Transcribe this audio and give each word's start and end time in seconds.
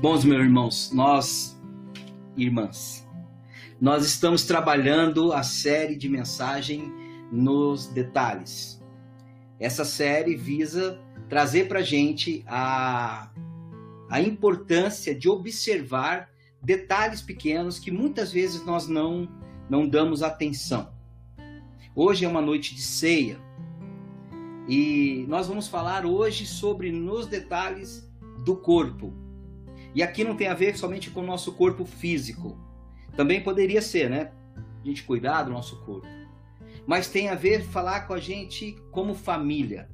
Bons 0.00 0.24
meus 0.24 0.44
irmãos, 0.44 0.92
nós, 0.92 1.60
irmãs, 2.36 3.04
nós 3.80 4.06
estamos 4.06 4.44
trabalhando 4.44 5.32
a 5.32 5.42
série 5.42 5.96
de 5.96 6.08
mensagem 6.08 6.92
nos 7.32 7.88
detalhes. 7.88 8.80
Essa 9.58 9.84
série 9.84 10.36
visa 10.36 11.00
trazer 11.28 11.66
para 11.66 11.82
gente 11.82 12.44
a, 12.46 13.28
a 14.08 14.20
importância 14.22 15.12
de 15.12 15.28
observar 15.28 16.30
detalhes 16.62 17.20
pequenos 17.20 17.80
que 17.80 17.90
muitas 17.90 18.30
vezes 18.30 18.64
nós 18.64 18.86
não, 18.86 19.28
não 19.68 19.88
damos 19.88 20.22
atenção. 20.22 20.92
Hoje 21.92 22.24
é 22.24 22.28
uma 22.28 22.40
noite 22.40 22.72
de 22.72 22.82
ceia 22.82 23.36
e 24.68 25.26
nós 25.26 25.48
vamos 25.48 25.66
falar 25.66 26.06
hoje 26.06 26.46
sobre 26.46 26.92
nos 26.92 27.26
detalhes 27.26 28.08
do 28.44 28.54
corpo 28.54 29.26
e 29.94 30.02
aqui 30.02 30.24
não 30.24 30.36
tem 30.36 30.48
a 30.48 30.54
ver 30.54 30.76
somente 30.76 31.10
com 31.10 31.20
o 31.20 31.26
nosso 31.26 31.52
corpo 31.52 31.84
físico. 31.84 32.58
Também 33.16 33.42
poderia 33.42 33.82
ser, 33.82 34.08
né? 34.08 34.32
A 34.82 34.86
gente 34.86 35.04
cuidar 35.04 35.42
do 35.42 35.50
nosso 35.50 35.84
corpo. 35.84 36.06
Mas 36.86 37.08
tem 37.08 37.28
a 37.28 37.34
ver 37.34 37.62
falar 37.64 38.06
com 38.06 38.14
a 38.14 38.20
gente 38.20 38.76
como 38.90 39.14
família. 39.14 39.90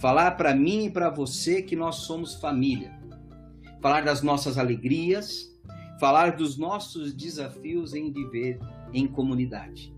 Falar 0.00 0.32
para 0.32 0.54
mim 0.54 0.86
e 0.86 0.90
para 0.90 1.10
você 1.10 1.62
que 1.62 1.76
nós 1.76 1.96
somos 1.96 2.34
família. 2.34 2.98
Falar 3.80 4.04
das 4.04 4.22
nossas 4.22 4.58
alegrias, 4.58 5.54
falar 6.00 6.36
dos 6.36 6.56
nossos 6.56 7.14
desafios 7.14 7.94
em 7.94 8.12
viver 8.12 8.58
em 8.92 9.06
comunidade. 9.06 9.94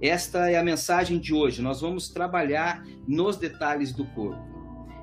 Esta 0.00 0.50
é 0.50 0.58
a 0.58 0.62
mensagem 0.62 1.18
de 1.18 1.32
hoje. 1.32 1.62
Nós 1.62 1.80
vamos 1.80 2.08
trabalhar 2.08 2.84
nos 3.06 3.36
detalhes 3.36 3.92
do 3.92 4.04
corpo. 4.06 4.42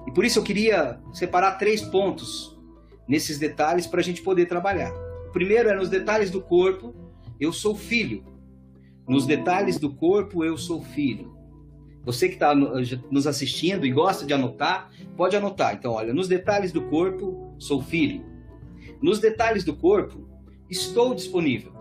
E 0.08 0.12
por 0.12 0.26
isso 0.26 0.40
eu 0.40 0.44
queria 0.44 1.00
separar 1.14 1.58
três 1.58 1.82
pontos 1.82 2.51
nesses 3.12 3.38
detalhes 3.38 3.86
para 3.86 4.00
a 4.00 4.04
gente 4.04 4.22
poder 4.22 4.46
trabalhar. 4.46 4.90
O 5.28 5.32
primeiro 5.34 5.68
é 5.68 5.76
nos 5.76 5.90
detalhes 5.90 6.32
do 6.32 6.42
corpo, 6.42 6.96
eu 7.42 7.52
sou 7.52 7.76
filho. 7.76 8.24
Nos 9.06 9.26
detalhes 9.26 9.78
do 9.78 9.94
corpo, 9.94 10.46
eu 10.46 10.58
sou 10.58 10.82
filho. 10.82 11.36
Você 12.06 12.30
que 12.30 12.36
está 12.36 12.56
nos 12.56 13.28
assistindo 13.28 13.86
e 13.86 13.92
gosta 13.92 14.26
de 14.26 14.34
anotar, 14.34 14.90
pode 15.18 15.36
anotar. 15.36 15.76
Então, 15.76 15.92
olha, 15.92 16.14
nos 16.14 16.30
detalhes 16.30 16.72
do 16.72 16.84
corpo, 16.84 17.54
sou 17.60 17.82
filho. 17.82 18.24
Nos 19.02 19.20
detalhes 19.20 19.66
do 19.66 19.76
corpo, 19.76 20.26
estou 20.70 21.14
disponível. 21.14 21.74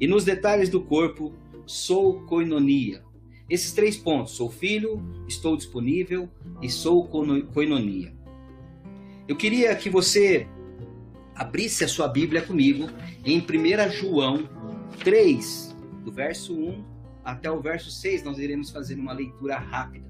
E 0.00 0.06
nos 0.06 0.24
detalhes 0.24 0.70
do 0.70 0.80
corpo, 0.80 1.34
sou 1.66 2.22
coinonia. 2.22 3.04
Esses 3.46 3.74
três 3.74 3.98
pontos, 3.98 4.32
sou 4.32 4.50
filho, 4.50 5.02
estou 5.28 5.54
disponível 5.54 6.30
e 6.62 6.70
sou 6.70 7.06
coinonia. 7.52 8.21
Eu 9.28 9.36
queria 9.36 9.74
que 9.76 9.88
você 9.88 10.48
abrisse 11.34 11.84
a 11.84 11.88
sua 11.88 12.08
Bíblia 12.08 12.42
comigo 12.42 12.88
em 13.24 13.40
1 13.40 13.90
João 13.92 14.48
3, 15.02 15.76
do 16.04 16.10
verso 16.10 16.54
1 16.54 16.84
até 17.24 17.50
o 17.50 17.60
verso 17.60 17.90
6. 17.90 18.24
Nós 18.24 18.38
iremos 18.38 18.70
fazer 18.70 18.96
uma 18.96 19.12
leitura 19.12 19.58
rápida. 19.58 20.06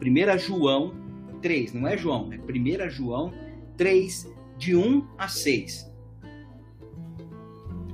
1 0.00 0.38
João 0.38 0.94
3, 1.40 1.72
não 1.72 1.88
é 1.88 1.96
João, 1.96 2.30
é 2.32 2.36
1 2.36 2.90
João 2.90 3.32
3, 3.76 4.30
de 4.58 4.76
1 4.76 5.06
a 5.16 5.28
6. 5.28 5.90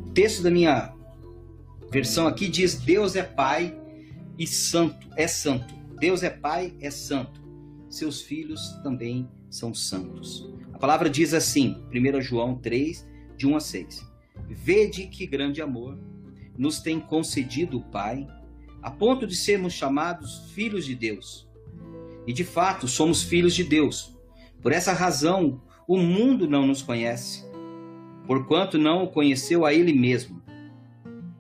O 0.07 0.11
texto 0.11 0.43
da 0.43 0.51
minha 0.51 0.93
versão 1.91 2.27
aqui 2.27 2.49
diz: 2.49 2.75
Deus 2.75 3.15
é 3.15 3.23
Pai 3.23 3.79
e 4.37 4.47
santo, 4.47 5.09
é 5.17 5.29
santo. 5.29 5.73
Deus 6.01 6.23
é 6.23 6.31
Pai, 6.31 6.75
é 6.81 6.91
santo. 6.91 7.41
Seus 7.89 8.21
filhos 8.21 8.73
também 8.83 9.29
são 9.51 9.73
santos. 9.75 10.49
A 10.73 10.79
palavra 10.79 11.11
diz 11.11 11.35
assim, 11.35 11.83
1 11.93 12.21
João 12.21 12.57
3, 12.57 13.07
de 13.37 13.47
1 13.47 13.57
a 13.57 13.61
6. 13.61 14.07
Vede 14.49 15.07
que 15.07 15.27
grande 15.27 15.61
amor 15.61 15.99
nos 16.57 16.81
tem 16.81 17.01
concedido 17.01 17.79
o 17.79 17.85
Pai, 17.85 18.27
a 18.83 18.91
ponto 18.91 19.27
de 19.27 19.37
sermos 19.37 19.73
chamados 19.73 20.51
filhos 20.53 20.85
de 20.85 20.95
Deus. 20.95 21.49
E 22.27 22.33
de 22.33 22.45
fato 22.45 22.87
somos 22.87 23.23
filhos 23.23 23.55
de 23.55 23.65
Deus. 23.65 24.17
Por 24.61 24.73
essa 24.73 24.93
razão, 24.93 25.63
o 25.87 25.97
mundo 25.97 26.49
não 26.49 26.67
nos 26.67 26.83
conhece, 26.83 27.45
porquanto 28.27 28.77
não 28.77 29.05
o 29.05 29.09
conheceu 29.09 29.65
a 29.65 29.73
Ele 29.73 29.93
mesmo. 29.93 30.43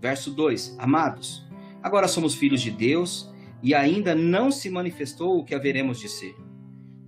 Verso 0.00 0.30
2: 0.30 0.76
Amados, 0.78 1.44
agora 1.82 2.08
somos 2.08 2.34
filhos 2.34 2.60
de 2.60 2.70
Deus 2.70 3.30
e 3.62 3.74
ainda 3.74 4.14
não 4.14 4.50
se 4.50 4.70
manifestou 4.70 5.38
o 5.38 5.44
que 5.44 5.54
haveremos 5.54 5.98
de 5.98 6.08
ser. 6.08 6.47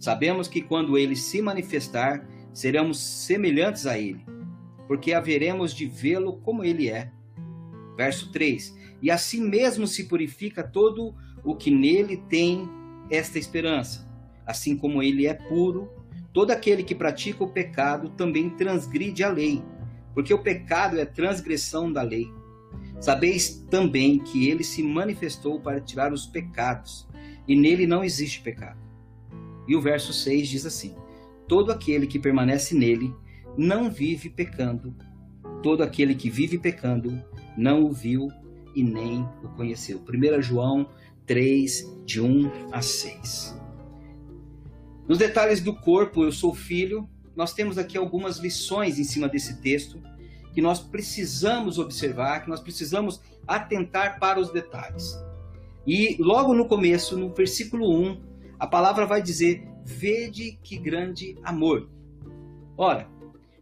Sabemos 0.00 0.48
que 0.48 0.62
quando 0.62 0.96
ele 0.96 1.14
se 1.14 1.42
manifestar, 1.42 2.26
seremos 2.54 2.98
semelhantes 2.98 3.86
a 3.86 3.98
ele, 3.98 4.24
porque 4.88 5.12
haveremos 5.12 5.74
de 5.74 5.84
vê-lo 5.84 6.38
como 6.38 6.64
ele 6.64 6.88
é. 6.88 7.12
Verso 7.98 8.32
3: 8.32 8.74
E 9.02 9.10
assim 9.10 9.42
mesmo 9.46 9.86
se 9.86 10.04
purifica 10.04 10.64
todo 10.64 11.14
o 11.44 11.54
que 11.54 11.70
nele 11.70 12.16
tem 12.16 12.66
esta 13.10 13.38
esperança. 13.38 14.10
Assim 14.46 14.74
como 14.74 15.02
ele 15.02 15.26
é 15.26 15.34
puro, 15.34 15.90
todo 16.32 16.50
aquele 16.50 16.82
que 16.82 16.94
pratica 16.94 17.44
o 17.44 17.52
pecado 17.52 18.08
também 18.08 18.48
transgride 18.48 19.22
a 19.22 19.28
lei, 19.28 19.62
porque 20.14 20.32
o 20.32 20.42
pecado 20.42 20.98
é 20.98 21.04
transgressão 21.04 21.92
da 21.92 22.00
lei. 22.00 22.26
Sabeis 22.98 23.66
também 23.70 24.18
que 24.18 24.48
ele 24.48 24.64
se 24.64 24.82
manifestou 24.82 25.60
para 25.60 25.78
tirar 25.78 26.10
os 26.10 26.24
pecados, 26.24 27.06
e 27.46 27.54
nele 27.54 27.86
não 27.86 28.02
existe 28.02 28.40
pecado. 28.40 28.89
E 29.70 29.76
o 29.76 29.80
verso 29.80 30.12
6 30.12 30.48
diz 30.48 30.66
assim: 30.66 30.96
Todo 31.46 31.70
aquele 31.70 32.04
que 32.04 32.18
permanece 32.18 32.74
nele 32.74 33.14
não 33.56 33.88
vive 33.88 34.28
pecando, 34.28 34.92
todo 35.62 35.84
aquele 35.84 36.16
que 36.16 36.28
vive 36.28 36.58
pecando 36.58 37.22
não 37.56 37.84
o 37.84 37.92
viu 37.92 38.26
e 38.74 38.82
nem 38.82 39.22
o 39.44 39.48
conheceu. 39.50 40.00
1 40.00 40.42
João 40.42 40.90
3, 41.24 42.02
de 42.04 42.20
1 42.20 42.50
a 42.72 42.82
6. 42.82 43.56
Nos 45.06 45.18
detalhes 45.18 45.60
do 45.60 45.72
corpo, 45.72 46.24
eu 46.24 46.32
sou 46.32 46.52
filho, 46.52 47.08
nós 47.36 47.54
temos 47.54 47.78
aqui 47.78 47.96
algumas 47.96 48.38
lições 48.38 48.98
em 48.98 49.04
cima 49.04 49.28
desse 49.28 49.62
texto 49.62 50.02
que 50.52 50.60
nós 50.60 50.80
precisamos 50.80 51.78
observar, 51.78 52.42
que 52.42 52.50
nós 52.50 52.58
precisamos 52.58 53.20
atentar 53.46 54.18
para 54.18 54.40
os 54.40 54.50
detalhes. 54.50 55.16
E 55.86 56.16
logo 56.18 56.54
no 56.54 56.66
começo, 56.66 57.16
no 57.16 57.32
versículo 57.32 57.88
1, 57.88 58.29
a 58.60 58.66
palavra 58.66 59.06
vai 59.06 59.22
dizer: 59.22 59.66
Vede 59.84 60.58
que 60.62 60.76
grande 60.76 61.36
amor. 61.42 61.88
Ora, 62.76 63.08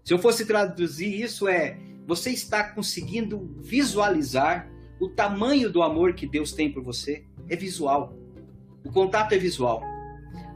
se 0.05 0.13
eu 0.13 0.19
fosse 0.19 0.45
traduzir 0.45 1.23
isso, 1.23 1.47
é: 1.47 1.79
você 2.05 2.31
está 2.31 2.65
conseguindo 2.65 3.55
visualizar 3.61 4.69
o 5.01 5.09
tamanho 5.09 5.71
do 5.71 5.83
amor 5.83 6.15
que 6.15 6.27
Deus 6.27 6.53
tem 6.53 6.73
por 6.73 6.83
você? 6.83 7.25
É 7.49 7.55
visual. 7.55 8.13
O 8.85 8.91
contato 8.91 9.33
é 9.33 9.39
visual. 9.39 9.83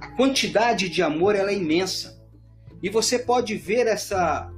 A 0.00 0.08
quantidade 0.16 0.88
de 0.88 1.02
amor 1.02 1.36
ela 1.36 1.52
é 1.52 1.56
imensa. 1.56 2.20
E 2.82 2.90
você 2.90 3.20
pode 3.20 3.54
ver 3.56 3.86
essa 3.86 4.51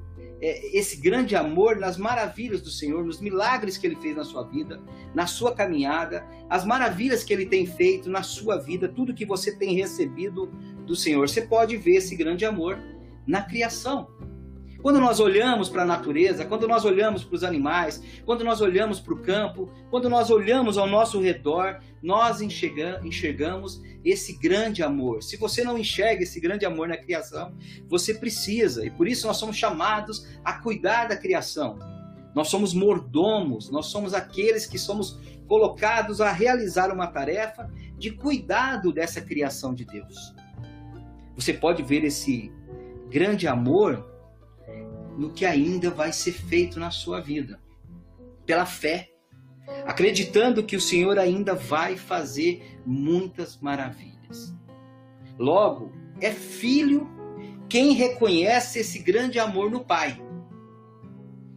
esse 0.45 0.99
grande 0.99 1.35
amor 1.35 1.77
nas 1.77 1.97
maravilhas 1.97 2.61
do 2.61 2.69
Senhor, 2.69 3.03
nos 3.03 3.19
milagres 3.21 3.79
que 3.79 3.87
ele 3.87 3.97
fez 3.97 4.15
na 4.15 4.25
sua 4.25 4.43
vida, 4.43 4.79
na 5.15 5.27
sua 5.27 5.55
caminhada, 5.55 6.27
as 6.51 6.67
maravilhas 6.67 7.25
que 7.25 7.33
ele 7.33 7.47
tem 7.47 7.65
feito 7.65 8.11
na 8.11 8.23
sua 8.23 8.59
vida, 8.59 8.87
tudo 8.87 9.15
que 9.15 9.25
você 9.25 9.57
tem 9.57 9.75
recebido 9.75 10.53
do 10.85 10.95
Senhor. 10.95 11.27
Você 11.27 11.43
pode 11.43 11.77
ver 11.79 11.97
esse 11.97 12.15
grande 12.15 12.45
amor 12.45 12.79
na 13.27 13.41
criação. 13.43 14.09
Quando 14.85 15.01
nós 15.01 15.19
olhamos 15.19 15.71
para 15.71 15.81
a 15.81 15.87
natureza, 15.87 16.45
quando 16.45 16.69
nós 16.69 16.85
olhamos 16.85 17.25
para 17.25 17.37
os 17.37 17.43
animais, 17.43 18.03
quando 18.27 18.45
nós 18.45 18.61
olhamos 18.61 19.01
para 19.01 19.15
o 19.15 19.23
campo, 19.23 19.71
quando 19.89 20.11
nós 20.11 20.29
olhamos 20.29 20.77
ao 20.77 20.87
nosso 20.87 21.19
redor, 21.23 21.81
nós 22.03 22.43
enxergamos 22.43 23.81
esse 24.05 24.35
grande 24.35 24.83
amor. 24.83 25.23
Se 25.23 25.39
você 25.39 25.65
não 25.65 25.79
enxerga 25.79 26.23
esse 26.23 26.39
grande 26.39 26.67
amor 26.67 26.87
na 26.87 26.99
criação, 26.99 27.55
você 27.89 28.13
precisa, 28.13 28.85
e 28.85 28.91
por 28.91 29.09
isso 29.09 29.27
nós 29.27 29.39
somos 29.39 29.57
chamados 29.57 30.29
a 30.45 30.53
cuidar 30.61 31.09
da 31.09 31.17
criação. 31.17 31.79
Nós 32.35 32.49
somos 32.49 32.75
mordomos, 32.75 33.71
nós 33.71 33.87
somos 33.87 34.13
aqueles 34.13 34.67
que 34.67 34.79
somos 34.79 35.19
colocados 35.49 36.21
a 36.21 36.31
realizar 36.31 36.93
uma 36.93 37.07
tarefa 37.07 37.71
de 37.97 38.11
cuidado 38.11 38.93
dessa 38.93 39.23
criação 39.23 39.75
de 39.75 39.87
Deus. 39.87 40.35
Você 41.35 41.55
pode 41.55 41.83
ver 41.83 42.05
esse 42.05 42.53
grande 43.09 43.49
amor 43.49 44.13
no 45.17 45.31
que 45.31 45.45
ainda 45.45 45.91
vai 45.91 46.13
ser 46.13 46.33
feito 46.33 46.79
na 46.79 46.91
sua 46.91 47.21
vida, 47.21 47.61
pela 48.45 48.67
fé, 48.67 49.11
acreditando 49.87 50.65
que 50.65 50.77
o 50.77 50.81
Senhor 50.81 51.19
ainda 51.19 51.55
vai 51.55 51.97
fazer 51.97 52.81
muitas 52.85 53.57
maravilhas. 53.59 54.55
Logo, 55.39 55.93
é 56.21 56.31
filho 56.31 57.09
quem 57.69 57.93
reconhece 57.93 58.79
esse 58.79 58.99
grande 58.99 59.39
amor 59.39 59.71
no 59.71 59.85
Pai. 59.85 60.23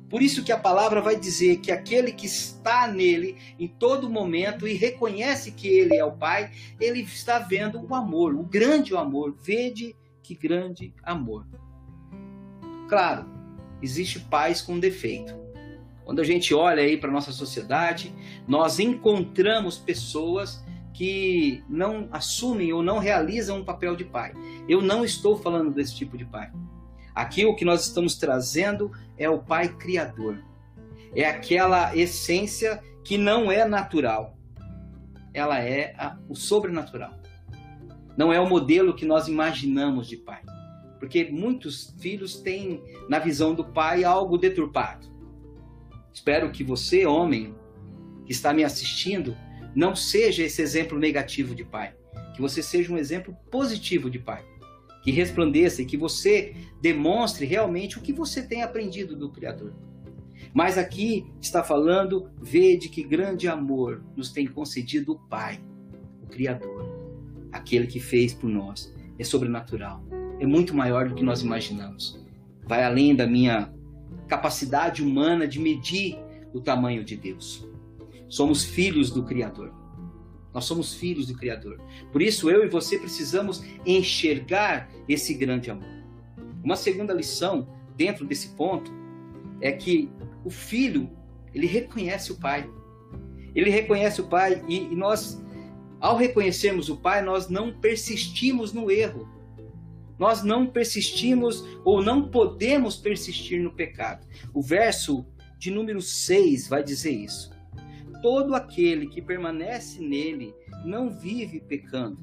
Por 0.10 0.22
isso 0.22 0.44
que 0.44 0.54
a 0.54 0.58
palavra 0.58 1.02
vai 1.02 1.18
dizer 1.18 1.58
que 1.58 1.72
aquele 1.72 2.14
que 2.14 2.26
está 2.26 2.88
nele 2.88 3.38
em 3.60 3.68
todo 3.68 4.10
momento 4.10 4.66
e 4.66 4.74
reconhece 4.74 5.52
que 5.52 5.68
ele 5.68 5.96
é 5.96 6.06
o 6.06 6.14
Pai, 6.14 6.50
ele 6.80 7.02
está 7.02 7.40
vendo 7.40 7.86
o 7.86 7.94
amor, 7.94 8.34
o 8.34 8.44
grande 8.44 8.96
amor. 8.96 9.36
Vede 9.38 9.96
que 10.24 10.34
grande 10.34 10.94
amor. 11.04 11.46
Claro, 12.88 13.37
existe 13.82 14.20
pais 14.20 14.62
com 14.62 14.80
defeito. 14.80 15.34
Quando 16.04 16.22
a 16.22 16.24
gente 16.24 16.54
olha 16.54 16.84
aí 16.84 16.98
para 16.98 17.12
nossa 17.12 17.32
sociedade, 17.32 18.14
nós 18.48 18.80
encontramos 18.80 19.78
pessoas 19.78 20.64
que 20.94 21.64
não 21.70 22.08
assumem 22.12 22.72
ou 22.74 22.82
não 22.82 22.98
realizam 22.98 23.60
um 23.60 23.64
papel 23.66 23.96
de 23.96 24.06
pai. 24.06 24.34
Eu 24.68 24.82
não 24.82 25.04
estou 25.04 25.38
falando 25.38 25.70
desse 25.70 25.94
tipo 25.96 26.18
de 26.18 26.26
pai. 26.26 26.52
Aqui 27.14 27.46
o 27.46 27.56
que 27.56 27.66
nós 27.66 27.86
estamos 27.86 28.16
trazendo 28.16 28.92
é 29.18 29.30
o 29.30 29.40
pai 29.40 29.70
criador. 29.70 30.40
É 31.16 31.26
aquela 31.26 31.96
essência 31.96 32.82
que 33.04 33.18
não 33.18 33.52
é 33.52 33.66
natural. 33.66 34.38
Ela 35.34 35.60
é 35.60 35.94
a, 35.98 36.18
o 36.28 36.36
sobrenatural. 36.36 37.14
Não 38.16 38.34
é 38.34 38.40
o 38.40 38.50
modelo 38.50 38.96
que 38.96 39.06
nós 39.06 39.28
imaginamos 39.28 40.08
de 40.08 40.18
pai. 40.18 40.42
Porque 41.00 41.26
muitos 41.26 41.96
filhos 42.00 42.40
têm 42.40 42.82
na 43.08 43.20
visão 43.20 43.54
do 43.54 43.66
pai 43.66 44.04
algo 44.04 44.38
deturpado. 44.38 45.08
Espero 46.14 46.52
que 46.52 46.64
você, 46.64 47.06
homem, 47.06 47.54
que 48.26 48.32
está 48.32 48.54
me 48.54 48.64
assistindo, 48.64 49.38
não 49.76 49.96
seja 49.96 50.44
esse 50.44 50.62
exemplo 50.62 50.98
negativo 50.98 51.54
de 51.54 51.64
pai. 51.64 51.94
Que 52.34 52.42
você 52.42 52.64
seja 52.64 52.92
um 52.92 52.98
exemplo 52.98 53.36
positivo 53.52 54.10
de 54.10 54.20
pai. 54.20 54.44
Que 55.04 55.12
resplandeça 55.12 55.82
e 55.82 55.86
que 55.86 55.96
você 55.96 56.56
demonstre 56.82 57.46
realmente 57.46 57.98
o 57.98 58.02
que 58.02 58.12
você 58.12 58.42
tem 58.42 58.64
aprendido 58.64 59.16
do 59.16 59.30
Criador. 59.30 59.74
Mas 60.54 60.78
aqui 60.78 61.26
está 61.42 61.64
falando, 61.64 62.30
vede 62.42 62.90
que 62.90 63.04
grande 63.04 63.48
amor 63.48 64.04
nos 64.16 64.32
tem 64.32 64.48
concedido 64.48 65.14
o 65.14 65.20
Pai, 65.20 65.60
o 66.24 66.28
Criador, 66.28 66.86
aquele 67.52 67.88
que 67.88 68.00
fez 68.00 68.34
por 68.34 68.50
nós. 68.50 68.94
É 69.20 69.24
sobrenatural, 69.24 70.04
é 70.40 70.46
muito 70.46 70.76
maior 70.76 71.10
do 71.10 71.16
que 71.16 71.24
nós 71.24 71.42
imaginamos. 71.42 72.20
Vai 72.66 72.84
além 72.84 73.16
da 73.16 73.26
minha 73.26 73.74
capacidade 74.28 75.04
humana 75.04 75.48
de 75.48 75.60
medir 75.60 76.18
o 76.54 76.60
tamanho 76.60 77.04
de 77.04 77.16
Deus. 77.16 77.68
Somos 78.28 78.64
filhos 78.64 79.10
do 79.10 79.24
Criador. 79.24 79.74
Nós 80.54 80.66
somos 80.66 80.94
filhos 80.94 81.28
do 81.28 81.36
Criador. 81.36 81.80
Por 82.12 82.22
isso, 82.22 82.50
eu 82.50 82.64
e 82.66 82.68
você 82.68 82.98
precisamos 82.98 83.64
enxergar 83.86 84.90
esse 85.08 85.34
grande 85.34 85.70
amor. 85.70 85.88
Uma 86.64 86.76
segunda 86.76 87.14
lição 87.14 87.68
dentro 87.96 88.26
desse 88.26 88.50
ponto 88.50 88.92
é 89.62 89.72
que 89.72 90.10
o 90.44 90.50
filho, 90.50 91.10
ele 91.54 91.68
reconhece 91.68 92.32
o 92.32 92.36
pai. 92.36 92.70
Ele 93.56 93.70
reconhece 93.70 94.22
o 94.22 94.28
pai 94.28 94.64
e, 94.68 94.84
e 94.84 94.96
nós, 94.96 95.42
ao 96.00 96.18
reconhecermos 96.18 96.90
o 96.90 96.98
pai, 96.98 97.22
nós 97.22 97.50
não 97.50 97.72
persistimos 97.72 98.74
no 98.74 98.92
erro. 98.92 99.28
Nós 100.18 100.44
não 100.44 100.66
persistimos 100.66 101.64
ou 101.84 102.02
não 102.02 102.28
podemos 102.30 102.96
persistir 102.98 103.62
no 103.62 103.72
pecado. 103.72 104.26
O 104.54 104.62
verso 104.62 105.26
de 105.58 105.72
número 105.72 106.02
6 106.02 106.68
vai 106.68 106.84
dizer 106.84 107.12
isso. 107.12 107.52
Todo 108.22 108.56
aquele 108.56 109.08
que 109.08 109.22
permanece 109.22 110.02
nele 110.02 110.54
não 110.84 111.10
vive 111.10 111.60
pecando. 111.60 112.18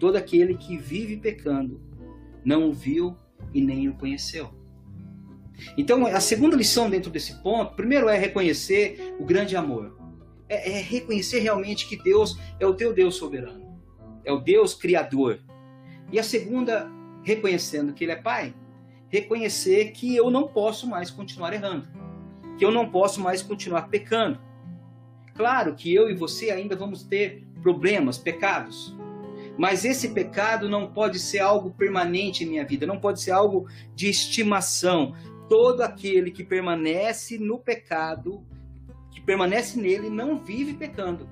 Todo 0.00 0.16
aquele 0.16 0.56
que 0.56 0.76
vive 0.76 1.16
pecando 1.16 1.80
não 2.44 2.68
o 2.68 2.72
viu 2.72 3.16
e 3.52 3.60
nem 3.60 3.88
o 3.88 3.94
conheceu. 3.94 4.50
Então, 5.76 6.06
a 6.06 6.20
segunda 6.20 6.56
lição 6.56 6.90
dentro 6.90 7.10
desse 7.10 7.40
ponto, 7.42 7.74
primeiro 7.74 8.08
é 8.08 8.18
reconhecer 8.18 9.14
o 9.18 9.24
grande 9.24 9.56
amor. 9.56 9.96
É, 10.48 10.72
é 10.72 10.80
reconhecer 10.80 11.40
realmente 11.40 11.88
que 11.88 11.96
Deus 11.96 12.38
é 12.58 12.66
o 12.66 12.74
teu 12.74 12.92
Deus 12.92 13.14
soberano. 13.14 13.78
É 14.24 14.32
o 14.32 14.40
Deus 14.40 14.74
criador. 14.74 15.40
E 16.14 16.18
a 16.20 16.22
segunda, 16.22 16.88
reconhecendo 17.24 17.92
que 17.92 18.04
Ele 18.04 18.12
é 18.12 18.16
Pai, 18.16 18.54
reconhecer 19.08 19.90
que 19.90 20.14
eu 20.14 20.30
não 20.30 20.46
posso 20.46 20.86
mais 20.86 21.10
continuar 21.10 21.52
errando. 21.52 21.88
Que 22.56 22.64
eu 22.64 22.70
não 22.70 22.88
posso 22.88 23.20
mais 23.20 23.42
continuar 23.42 23.88
pecando. 23.88 24.38
Claro 25.34 25.74
que 25.74 25.92
eu 25.92 26.08
e 26.08 26.14
você 26.14 26.52
ainda 26.52 26.76
vamos 26.76 27.02
ter 27.02 27.44
problemas, 27.60 28.16
pecados. 28.16 28.96
Mas 29.58 29.84
esse 29.84 30.10
pecado 30.10 30.68
não 30.68 30.92
pode 30.92 31.18
ser 31.18 31.40
algo 31.40 31.72
permanente 31.72 32.44
em 32.44 32.46
minha 32.46 32.64
vida, 32.64 32.86
não 32.86 33.00
pode 33.00 33.20
ser 33.20 33.32
algo 33.32 33.66
de 33.92 34.08
estimação, 34.08 35.16
todo 35.48 35.80
aquele 35.80 36.30
que 36.30 36.44
permanece 36.44 37.38
no 37.38 37.58
pecado, 37.58 38.46
que 39.10 39.20
permanece 39.20 39.80
nele, 39.80 40.08
não 40.08 40.38
vive 40.38 40.74
pecando. 40.74 41.28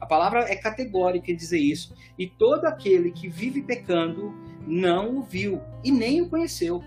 A 0.00 0.06
palavra 0.06 0.40
é 0.50 0.56
categórica 0.56 1.30
em 1.30 1.36
dizer 1.36 1.58
isso. 1.58 1.94
E 2.18 2.26
todo 2.26 2.64
aquele 2.64 3.10
que 3.10 3.28
vive 3.28 3.62
pecando 3.62 4.32
não 4.66 5.18
o 5.18 5.22
viu 5.22 5.60
e 5.82 5.90
nem 5.90 6.20
o 6.22 6.28
conheceu. 6.28 6.82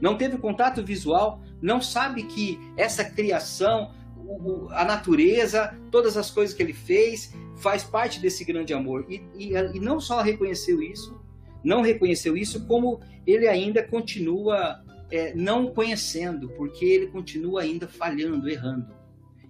Não 0.00 0.16
teve 0.16 0.36
contato 0.38 0.84
visual, 0.84 1.40
não 1.62 1.80
sabe 1.80 2.24
que 2.24 2.58
essa 2.76 3.04
criação, 3.04 3.92
a 4.72 4.84
natureza, 4.84 5.74
todas 5.90 6.16
as 6.16 6.30
coisas 6.30 6.54
que 6.54 6.62
ele 6.62 6.72
fez, 6.72 7.32
faz 7.56 7.84
parte 7.84 8.20
desse 8.20 8.44
grande 8.44 8.74
amor. 8.74 9.06
E, 9.08 9.22
e, 9.36 9.52
e 9.52 9.80
não 9.80 10.00
só 10.00 10.20
reconheceu 10.20 10.82
isso, 10.82 11.20
não 11.62 11.80
reconheceu 11.80 12.36
isso, 12.36 12.66
como 12.66 13.00
ele 13.26 13.48
ainda 13.48 13.82
continua 13.82 14.82
é, 15.10 15.34
não 15.34 15.68
conhecendo, 15.68 16.48
porque 16.50 16.84
ele 16.84 17.06
continua 17.06 17.62
ainda 17.62 17.88
falhando, 17.88 18.48
errando. 18.48 18.92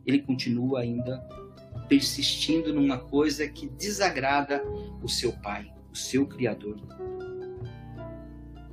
Ele 0.07 0.21
continua 0.21 0.81
ainda 0.81 1.27
persistindo 1.89 2.73
numa 2.73 2.99
coisa 2.99 3.47
que 3.49 3.69
desagrada 3.69 4.63
o 5.03 5.09
seu 5.09 5.33
Pai, 5.33 5.73
o 5.93 5.97
seu 5.97 6.27
Criador. 6.27 6.77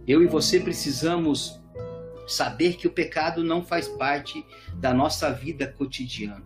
Eu 0.08 0.24
e 0.24 0.28
você 0.28 0.60
precisamos 0.60 1.62
saber 2.28 2.76
que 2.76 2.88
o 2.88 2.92
pecado 2.92 3.44
não 3.44 3.64
faz 3.64 3.88
parte 3.88 4.46
da 4.76 4.94
nossa 4.94 5.32
vida 5.32 5.68
cotidiana. 5.68 6.44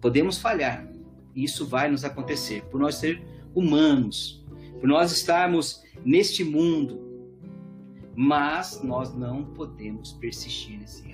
Podemos 0.00 0.38
falhar, 0.38 0.88
e 1.34 1.44
isso 1.44 1.66
vai 1.66 1.90
nos 1.90 2.04
acontecer, 2.04 2.64
por 2.66 2.80
nós 2.80 2.94
ser 2.94 3.22
humanos, 3.54 4.46
por 4.80 4.88
nós 4.88 5.10
estarmos 5.10 5.82
neste 6.04 6.44
mundo, 6.44 7.06
mas 8.14 8.82
nós 8.82 9.14
não 9.14 9.44
podemos 9.44 10.12
persistir 10.12 10.78
nesse. 10.78 11.07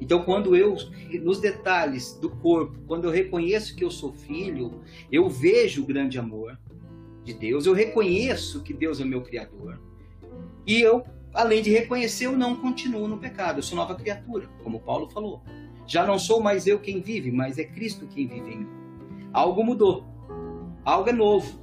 Então, 0.00 0.22
quando 0.22 0.56
eu, 0.56 0.76
nos 1.22 1.40
detalhes 1.40 2.14
do 2.14 2.30
corpo, 2.30 2.78
quando 2.86 3.04
eu 3.04 3.10
reconheço 3.10 3.74
que 3.76 3.84
eu 3.84 3.90
sou 3.90 4.12
filho, 4.12 4.80
eu 5.10 5.28
vejo 5.28 5.82
o 5.82 5.86
grande 5.86 6.18
amor 6.18 6.58
de 7.22 7.32
Deus, 7.32 7.66
eu 7.66 7.72
reconheço 7.72 8.62
que 8.62 8.74
Deus 8.74 9.00
é 9.00 9.04
meu 9.04 9.22
Criador, 9.22 9.80
e 10.66 10.80
eu, 10.80 11.04
além 11.32 11.62
de 11.62 11.70
reconhecer, 11.70 12.26
eu 12.26 12.32
não 12.32 12.56
continuo 12.56 13.08
no 13.08 13.18
pecado, 13.18 13.58
eu 13.58 13.62
sou 13.62 13.76
nova 13.76 13.94
criatura, 13.94 14.48
como 14.62 14.80
Paulo 14.80 15.08
falou. 15.08 15.42
Já 15.86 16.06
não 16.06 16.18
sou 16.18 16.40
mais 16.40 16.66
eu 16.66 16.78
quem 16.78 17.00
vive, 17.00 17.30
mas 17.30 17.58
é 17.58 17.64
Cristo 17.64 18.06
quem 18.06 18.26
vive 18.26 18.50
em 18.50 18.58
mim. 18.58 18.68
Algo 19.32 19.62
mudou, 19.62 20.04
algo 20.84 21.10
é 21.10 21.12
novo. 21.12 21.60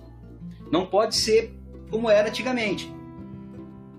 Não 0.72 0.86
pode 0.86 1.16
ser 1.16 1.54
como 1.90 2.10
era 2.10 2.30
antigamente 2.30 2.92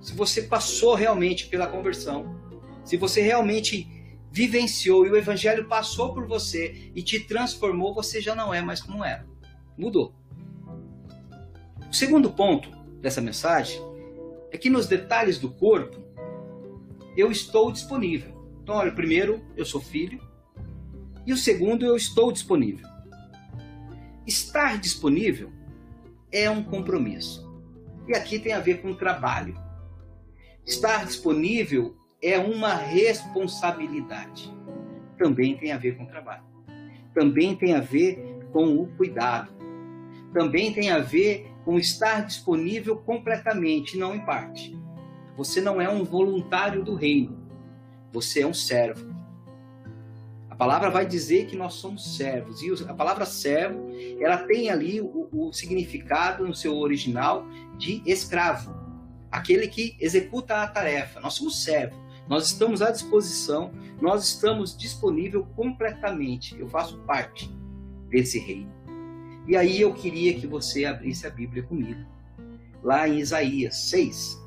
se 0.02 0.14
você 0.14 0.42
passou 0.42 0.94
realmente 0.94 1.46
pela 1.46 1.66
conversão, 1.66 2.36
se 2.84 2.96
você 2.96 3.22
realmente 3.22 4.01
vivenciou 4.32 5.06
e 5.06 5.10
o 5.10 5.16
evangelho 5.16 5.68
passou 5.68 6.14
por 6.14 6.26
você 6.26 6.90
e 6.94 7.02
te 7.02 7.20
transformou, 7.20 7.94
você 7.94 8.18
já 8.18 8.34
não 8.34 8.52
é 8.52 8.62
mais 8.62 8.80
como 8.80 9.04
era. 9.04 9.26
Mudou. 9.76 10.14
O 11.88 11.94
segundo 11.94 12.30
ponto 12.30 12.70
dessa 13.02 13.20
mensagem 13.20 13.78
é 14.50 14.56
que 14.56 14.70
nos 14.70 14.86
detalhes 14.86 15.38
do 15.38 15.50
corpo 15.50 16.00
eu 17.14 17.30
estou 17.30 17.70
disponível. 17.70 18.32
Então, 18.62 18.76
olha, 18.76 18.92
primeiro, 18.92 19.44
eu 19.54 19.66
sou 19.66 19.80
filho, 19.80 20.18
e 21.26 21.32
o 21.32 21.36
segundo, 21.36 21.84
eu 21.84 21.94
estou 21.94 22.32
disponível. 22.32 22.88
Estar 24.26 24.78
disponível 24.78 25.52
é 26.32 26.48
um 26.48 26.64
compromisso. 26.64 27.48
E 28.08 28.16
aqui 28.16 28.38
tem 28.38 28.52
a 28.52 28.60
ver 28.60 28.80
com 28.80 28.94
trabalho. 28.94 29.60
Estar 30.64 31.04
disponível 31.04 31.96
é 32.22 32.38
uma 32.38 32.74
responsabilidade. 32.74 34.54
Também 35.18 35.56
tem 35.56 35.72
a 35.72 35.78
ver 35.78 35.96
com 35.96 36.06
trabalho. 36.06 36.44
Também 37.12 37.56
tem 37.56 37.74
a 37.74 37.80
ver 37.80 38.46
com 38.52 38.76
o 38.76 38.86
cuidado. 38.96 39.52
Também 40.32 40.72
tem 40.72 40.90
a 40.90 40.98
ver 40.98 41.50
com 41.64 41.78
estar 41.78 42.24
disponível 42.24 42.96
completamente, 42.96 43.98
não 43.98 44.14
em 44.14 44.24
parte. 44.24 44.78
Você 45.36 45.60
não 45.60 45.80
é 45.80 45.88
um 45.88 46.04
voluntário 46.04 46.84
do 46.84 46.94
reino. 46.94 47.38
Você 48.12 48.42
é 48.42 48.46
um 48.46 48.54
servo. 48.54 49.12
A 50.48 50.54
palavra 50.54 50.90
vai 50.90 51.04
dizer 51.04 51.46
que 51.46 51.56
nós 51.56 51.74
somos 51.74 52.16
servos. 52.16 52.62
E 52.62 52.70
a 52.88 52.94
palavra 52.94 53.26
servo, 53.26 53.90
ela 54.20 54.38
tem 54.38 54.70
ali 54.70 55.00
o, 55.00 55.28
o 55.32 55.52
significado 55.52 56.46
no 56.46 56.54
seu 56.54 56.76
original 56.76 57.46
de 57.76 58.02
escravo 58.06 58.82
aquele 59.32 59.66
que 59.66 59.96
executa 59.98 60.62
a 60.62 60.68
tarefa. 60.68 61.18
Nós 61.18 61.32
somos 61.32 61.64
servos, 61.64 61.98
nós 62.28 62.46
estamos 62.46 62.80
à 62.82 62.90
disposição, 62.90 63.72
nós 64.00 64.24
estamos 64.24 64.76
disponível 64.76 65.44
completamente. 65.56 66.58
Eu 66.58 66.68
faço 66.68 66.98
parte 66.98 67.50
desse 68.08 68.38
reino. 68.38 68.70
E 69.46 69.56
aí 69.56 69.80
eu 69.80 69.92
queria 69.92 70.34
que 70.34 70.46
você 70.46 70.84
abrisse 70.84 71.26
a 71.26 71.30
Bíblia 71.30 71.62
comigo, 71.64 72.00
lá 72.82 73.08
em 73.08 73.18
Isaías 73.18 73.76
6. 73.90 74.40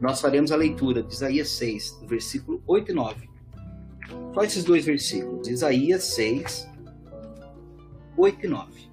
nós 0.00 0.20
faremos 0.20 0.50
a 0.50 0.56
leitura 0.56 1.02
de 1.02 1.14
Isaías 1.14 1.50
6, 1.50 2.02
versículo 2.06 2.62
8 2.66 2.90
e 2.90 2.94
9. 2.94 3.30
Só 4.34 4.42
esses 4.42 4.64
dois 4.64 4.84
versículos, 4.84 5.48
Isaías 5.48 6.04
6, 6.04 6.68
8 8.16 8.44
e 8.44 8.48
9. 8.48 8.85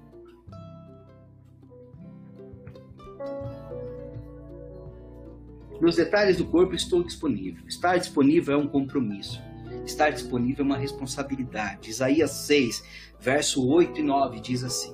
Nos 5.80 5.96
detalhes 5.96 6.36
do 6.36 6.44
corpo 6.44 6.74
estou 6.74 7.02
disponível. 7.02 7.66
Estar 7.66 7.98
disponível 7.98 8.54
é 8.54 8.62
um 8.62 8.68
compromisso. 8.68 9.42
Estar 9.84 10.10
disponível 10.10 10.64
é 10.64 10.68
uma 10.68 10.78
responsabilidade. 10.78 11.90
Isaías 11.90 12.30
6, 12.30 12.84
verso 13.20 13.66
8 13.66 14.00
e 14.00 14.02
9 14.02 14.40
diz 14.40 14.62
assim: 14.62 14.92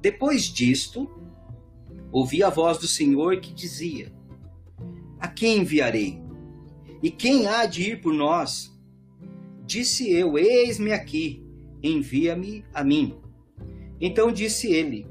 Depois 0.00 0.44
disto, 0.44 1.08
ouvi 2.10 2.42
a 2.42 2.50
voz 2.50 2.78
do 2.78 2.86
Senhor 2.86 3.40
que 3.40 3.52
dizia: 3.52 4.12
A 5.20 5.28
quem 5.28 5.58
enviarei? 5.58 6.22
E 7.02 7.10
quem 7.10 7.46
há 7.46 7.66
de 7.66 7.90
ir 7.90 8.00
por 8.00 8.14
nós? 8.14 8.72
Disse 9.66 10.10
eu: 10.10 10.38
Eis-me 10.38 10.92
aqui, 10.92 11.44
envia-me 11.82 12.64
a 12.72 12.82
mim. 12.82 13.16
Então 14.00 14.32
disse 14.32 14.72
ele: 14.72 15.06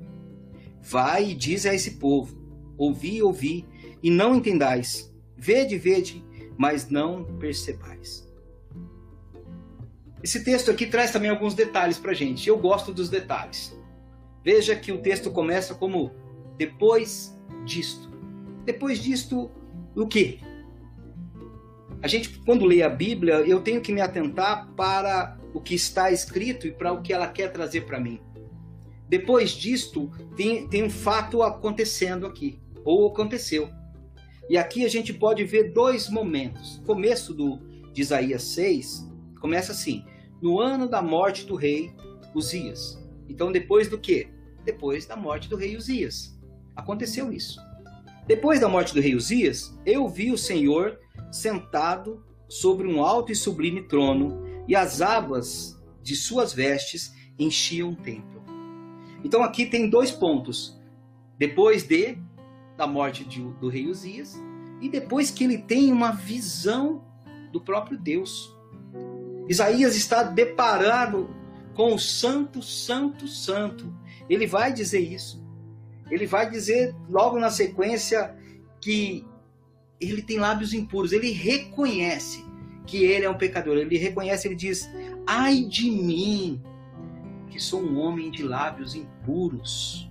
Vai 0.81 1.31
e 1.31 1.35
diz 1.35 1.65
a 1.65 1.73
esse 1.73 1.91
povo: 1.97 2.35
Ouvi, 2.77 3.21
ouvi, 3.21 3.65
e 4.01 4.09
não 4.09 4.35
entendais. 4.35 5.13
Vede, 5.35 5.77
vede, 5.77 6.23
mas 6.57 6.89
não 6.89 7.23
percebais. 7.37 8.27
Esse 10.23 10.43
texto 10.43 10.71
aqui 10.71 10.85
traz 10.85 11.11
também 11.11 11.29
alguns 11.29 11.53
detalhes 11.53 11.97
para 11.97 12.13
gente. 12.13 12.47
Eu 12.49 12.57
gosto 12.57 12.93
dos 12.93 13.09
detalhes. 13.09 13.77
Veja 14.43 14.75
que 14.75 14.91
o 14.91 15.01
texto 15.01 15.31
começa 15.31 15.75
como 15.75 16.11
depois 16.57 17.37
disto. 17.65 18.09
Depois 18.65 19.01
disto, 19.01 19.51
o 19.95 20.07
que? 20.07 20.39
A 22.01 22.07
gente, 22.07 22.39
quando 22.39 22.65
lê 22.65 22.81
a 22.81 22.89
Bíblia, 22.89 23.35
eu 23.41 23.61
tenho 23.61 23.81
que 23.81 23.91
me 23.91 24.01
atentar 24.01 24.67
para 24.75 25.37
o 25.53 25.61
que 25.61 25.75
está 25.75 26.11
escrito 26.11 26.67
e 26.67 26.71
para 26.71 26.91
o 26.91 27.01
que 27.01 27.11
ela 27.11 27.27
quer 27.27 27.51
trazer 27.51 27.81
para 27.81 27.99
mim. 27.99 28.19
Depois 29.09 29.51
disto, 29.51 30.11
tem, 30.35 30.67
tem 30.67 30.83
um 30.83 30.89
fato 30.89 31.41
acontecendo 31.41 32.25
aqui, 32.25 32.59
ou 32.83 33.07
aconteceu. 33.07 33.69
E 34.49 34.57
aqui 34.57 34.85
a 34.85 34.89
gente 34.89 35.13
pode 35.13 35.43
ver 35.43 35.73
dois 35.73 36.09
momentos. 36.09 36.81
Começo 36.85 37.33
do, 37.33 37.59
de 37.93 38.01
Isaías 38.01 38.43
6 38.43 39.07
começa 39.41 39.71
assim: 39.71 40.05
no 40.41 40.59
ano 40.59 40.87
da 40.87 41.01
morte 41.01 41.45
do 41.45 41.55
rei 41.55 41.93
Uzias. 42.33 42.97
Então, 43.27 43.51
depois 43.51 43.89
do 43.89 43.97
que? 43.97 44.29
Depois 44.63 45.05
da 45.05 45.15
morte 45.15 45.49
do 45.49 45.55
rei 45.55 45.75
Uzias. 45.75 46.37
Aconteceu 46.75 47.31
isso. 47.31 47.59
Depois 48.25 48.59
da 48.59 48.69
morte 48.69 48.93
do 48.93 49.01
rei 49.01 49.15
Uzias, 49.15 49.77
eu 49.85 50.07
vi 50.07 50.31
o 50.31 50.37
Senhor 50.37 50.99
sentado 51.31 52.23
sobre 52.47 52.87
um 52.87 53.03
alto 53.03 53.31
e 53.31 53.35
sublime 53.35 53.83
trono, 53.87 54.43
e 54.67 54.75
as 54.75 55.01
abas 55.01 55.81
de 56.01 56.15
suas 56.15 56.53
vestes 56.53 57.13
enchiam 57.37 57.91
o 57.91 57.95
templo. 57.95 58.43
Então 59.23 59.43
aqui 59.43 59.65
tem 59.65 59.89
dois 59.89 60.11
pontos. 60.11 60.77
Depois 61.37 61.83
de 61.83 62.17
da 62.77 62.85
morte 62.85 63.25
de, 63.25 63.41
do 63.41 63.67
rei 63.67 63.87
Uzias 63.87 64.39
e 64.79 64.87
depois 64.87 65.31
que 65.31 65.43
ele 65.43 65.57
tem 65.57 65.91
uma 65.91 66.11
visão 66.11 67.03
do 67.51 67.59
próprio 67.59 67.97
Deus. 67.97 68.55
Isaías 69.49 69.95
está 69.95 70.23
deparado 70.23 71.29
com 71.73 71.95
o 71.95 71.99
santo, 71.99 72.61
santo, 72.61 73.27
santo. 73.27 73.91
Ele 74.29 74.45
vai 74.45 74.71
dizer 74.71 74.99
isso. 74.99 75.43
Ele 76.09 76.25
vai 76.25 76.49
dizer 76.49 76.95
logo 77.09 77.39
na 77.39 77.49
sequência 77.49 78.35
que 78.79 79.25
ele 79.99 80.21
tem 80.21 80.37
lábios 80.37 80.73
impuros. 80.73 81.11
Ele 81.11 81.31
reconhece 81.31 82.45
que 82.85 83.03
ele 83.03 83.25
é 83.25 83.29
um 83.29 83.37
pecador. 83.37 83.77
Ele 83.77 83.97
reconhece, 83.97 84.47
ele 84.47 84.55
diz: 84.55 84.89
Ai 85.25 85.63
de 85.63 85.89
mim, 85.89 86.61
que 87.49 87.59
sou 87.59 87.81
um 87.81 87.99
homem 87.99 88.29
de 88.29 88.43
lábios 88.43 88.95
impuros 88.95 90.06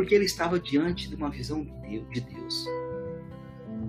porque 0.00 0.14
ele 0.14 0.24
estava 0.24 0.58
diante 0.58 1.10
de 1.10 1.14
uma 1.14 1.28
visão 1.28 1.62
de 1.62 2.20
Deus. 2.22 2.64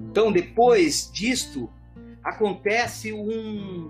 Então, 0.10 0.30
depois 0.30 1.10
disto, 1.10 1.70
acontece 2.22 3.14
um, 3.14 3.90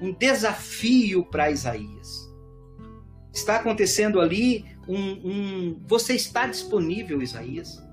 um 0.00 0.14
desafio 0.18 1.26
para 1.26 1.50
Isaías. 1.50 2.26
Está 3.34 3.56
acontecendo 3.56 4.18
ali 4.18 4.64
um, 4.88 4.96
um. 4.96 5.82
Você 5.86 6.14
está 6.14 6.46
disponível, 6.46 7.20
Isaías? 7.20 7.86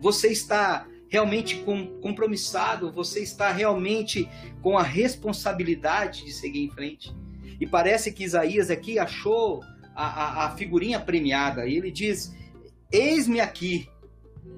Você 0.00 0.28
está 0.28 0.86
realmente 1.08 1.56
com, 1.64 1.98
compromissado? 2.00 2.92
Você 2.92 3.24
está 3.24 3.50
realmente 3.50 4.28
com 4.62 4.78
a 4.78 4.84
responsabilidade 4.84 6.24
de 6.24 6.30
seguir 6.30 6.60
em 6.60 6.70
frente? 6.70 7.12
E 7.60 7.66
parece 7.66 8.12
que 8.12 8.22
Isaías 8.22 8.70
aqui 8.70 9.00
achou 9.00 9.64
a, 9.96 10.06
a, 10.06 10.46
a 10.46 10.50
figurinha 10.56 11.00
premiada. 11.00 11.66
Ele 11.66 11.90
diz: 11.90 12.38
Eis-me 12.90 13.40
aqui, 13.40 13.88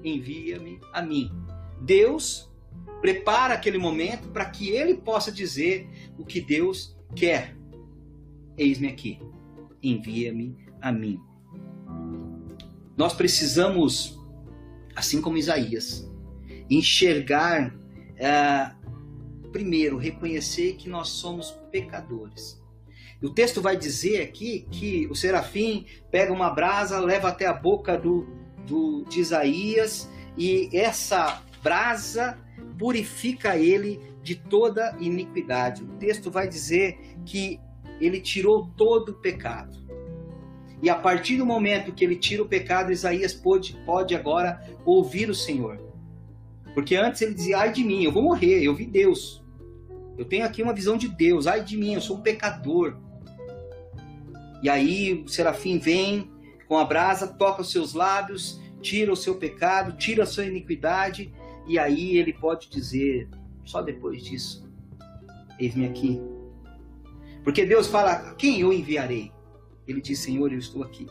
envia-me 0.03 0.79
a 0.93 1.01
mim. 1.01 1.29
Deus 1.81 2.49
prepara 3.01 3.55
aquele 3.55 3.77
momento 3.77 4.29
para 4.29 4.45
que 4.45 4.69
ele 4.69 4.95
possa 4.95 5.31
dizer 5.31 5.89
o 6.17 6.23
que 6.23 6.39
Deus 6.39 6.95
quer. 7.15 7.57
Eis-me 8.57 8.87
aqui, 8.87 9.19
envia-me 9.83 10.55
a 10.81 10.91
mim. 10.91 11.19
Nós 12.95 13.13
precisamos, 13.13 14.17
assim 14.95 15.21
como 15.21 15.37
Isaías, 15.37 16.09
enxergar, 16.69 17.75
é, 18.15 18.71
primeiro, 19.51 19.97
reconhecer 19.97 20.75
que 20.75 20.87
nós 20.87 21.09
somos 21.09 21.51
pecadores 21.71 22.60
o 23.21 23.29
texto 23.29 23.61
vai 23.61 23.77
dizer 23.77 24.21
aqui 24.21 24.65
que 24.71 25.07
o 25.07 25.15
serafim 25.15 25.85
pega 26.09 26.33
uma 26.33 26.49
brasa, 26.49 26.99
leva 26.99 27.29
até 27.29 27.45
a 27.45 27.53
boca 27.53 27.97
do, 27.97 28.27
do, 28.65 29.03
de 29.07 29.19
Isaías 29.19 30.09
e 30.37 30.69
essa 30.73 31.41
brasa 31.61 32.37
purifica 32.79 33.55
ele 33.57 33.99
de 34.23 34.35
toda 34.35 34.95
iniquidade. 34.99 35.83
O 35.83 35.87
texto 35.97 36.31
vai 36.31 36.47
dizer 36.47 36.99
que 37.25 37.59
ele 37.99 38.19
tirou 38.19 38.67
todo 38.75 39.09
o 39.09 39.13
pecado. 39.13 39.79
E 40.81 40.89
a 40.89 40.95
partir 40.95 41.37
do 41.37 41.45
momento 41.45 41.93
que 41.93 42.03
ele 42.03 42.15
tira 42.15 42.41
o 42.41 42.47
pecado, 42.47 42.91
Isaías 42.91 43.33
pode, 43.33 43.73
pode 43.85 44.15
agora 44.15 44.59
ouvir 44.83 45.29
o 45.29 45.35
Senhor. 45.35 45.79
Porque 46.73 46.95
antes 46.95 47.21
ele 47.21 47.35
dizia: 47.35 47.59
ai 47.59 47.71
de 47.71 47.83
mim, 47.83 48.03
eu 48.03 48.11
vou 48.11 48.23
morrer, 48.23 48.63
eu 48.63 48.73
vi 48.73 48.85
Deus. 48.85 49.43
Eu 50.17 50.25
tenho 50.25 50.45
aqui 50.45 50.63
uma 50.63 50.73
visão 50.73 50.97
de 50.97 51.07
Deus, 51.07 51.45
ai 51.45 51.63
de 51.63 51.77
mim, 51.77 51.93
eu 51.93 52.01
sou 52.01 52.17
um 52.17 52.21
pecador. 52.21 52.97
E 54.61 54.69
aí 54.69 55.23
o 55.25 55.27
serafim 55.27 55.77
vem 55.77 56.31
com 56.67 56.77
a 56.77 56.85
brasa, 56.85 57.27
toca 57.27 57.61
os 57.61 57.71
seus 57.71 57.93
lábios, 57.93 58.61
tira 58.81 59.11
o 59.11 59.15
seu 59.15 59.35
pecado, 59.35 59.97
tira 59.97 60.23
a 60.23 60.25
sua 60.25 60.45
iniquidade, 60.45 61.33
e 61.67 61.77
aí 61.77 62.17
ele 62.17 62.33
pode 62.33 62.69
dizer, 62.69 63.29
só 63.65 63.81
depois 63.81 64.23
disso, 64.23 64.69
eis-me 65.59 65.85
aqui. 65.85 66.21
Porque 67.43 67.65
Deus 67.65 67.87
fala, 67.87 68.35
quem 68.35 68.61
eu 68.61 68.71
enviarei? 68.71 69.31
Ele 69.87 69.99
diz, 69.99 70.19
Senhor, 70.19 70.51
eu 70.51 70.59
estou 70.59 70.83
aqui. 70.83 71.07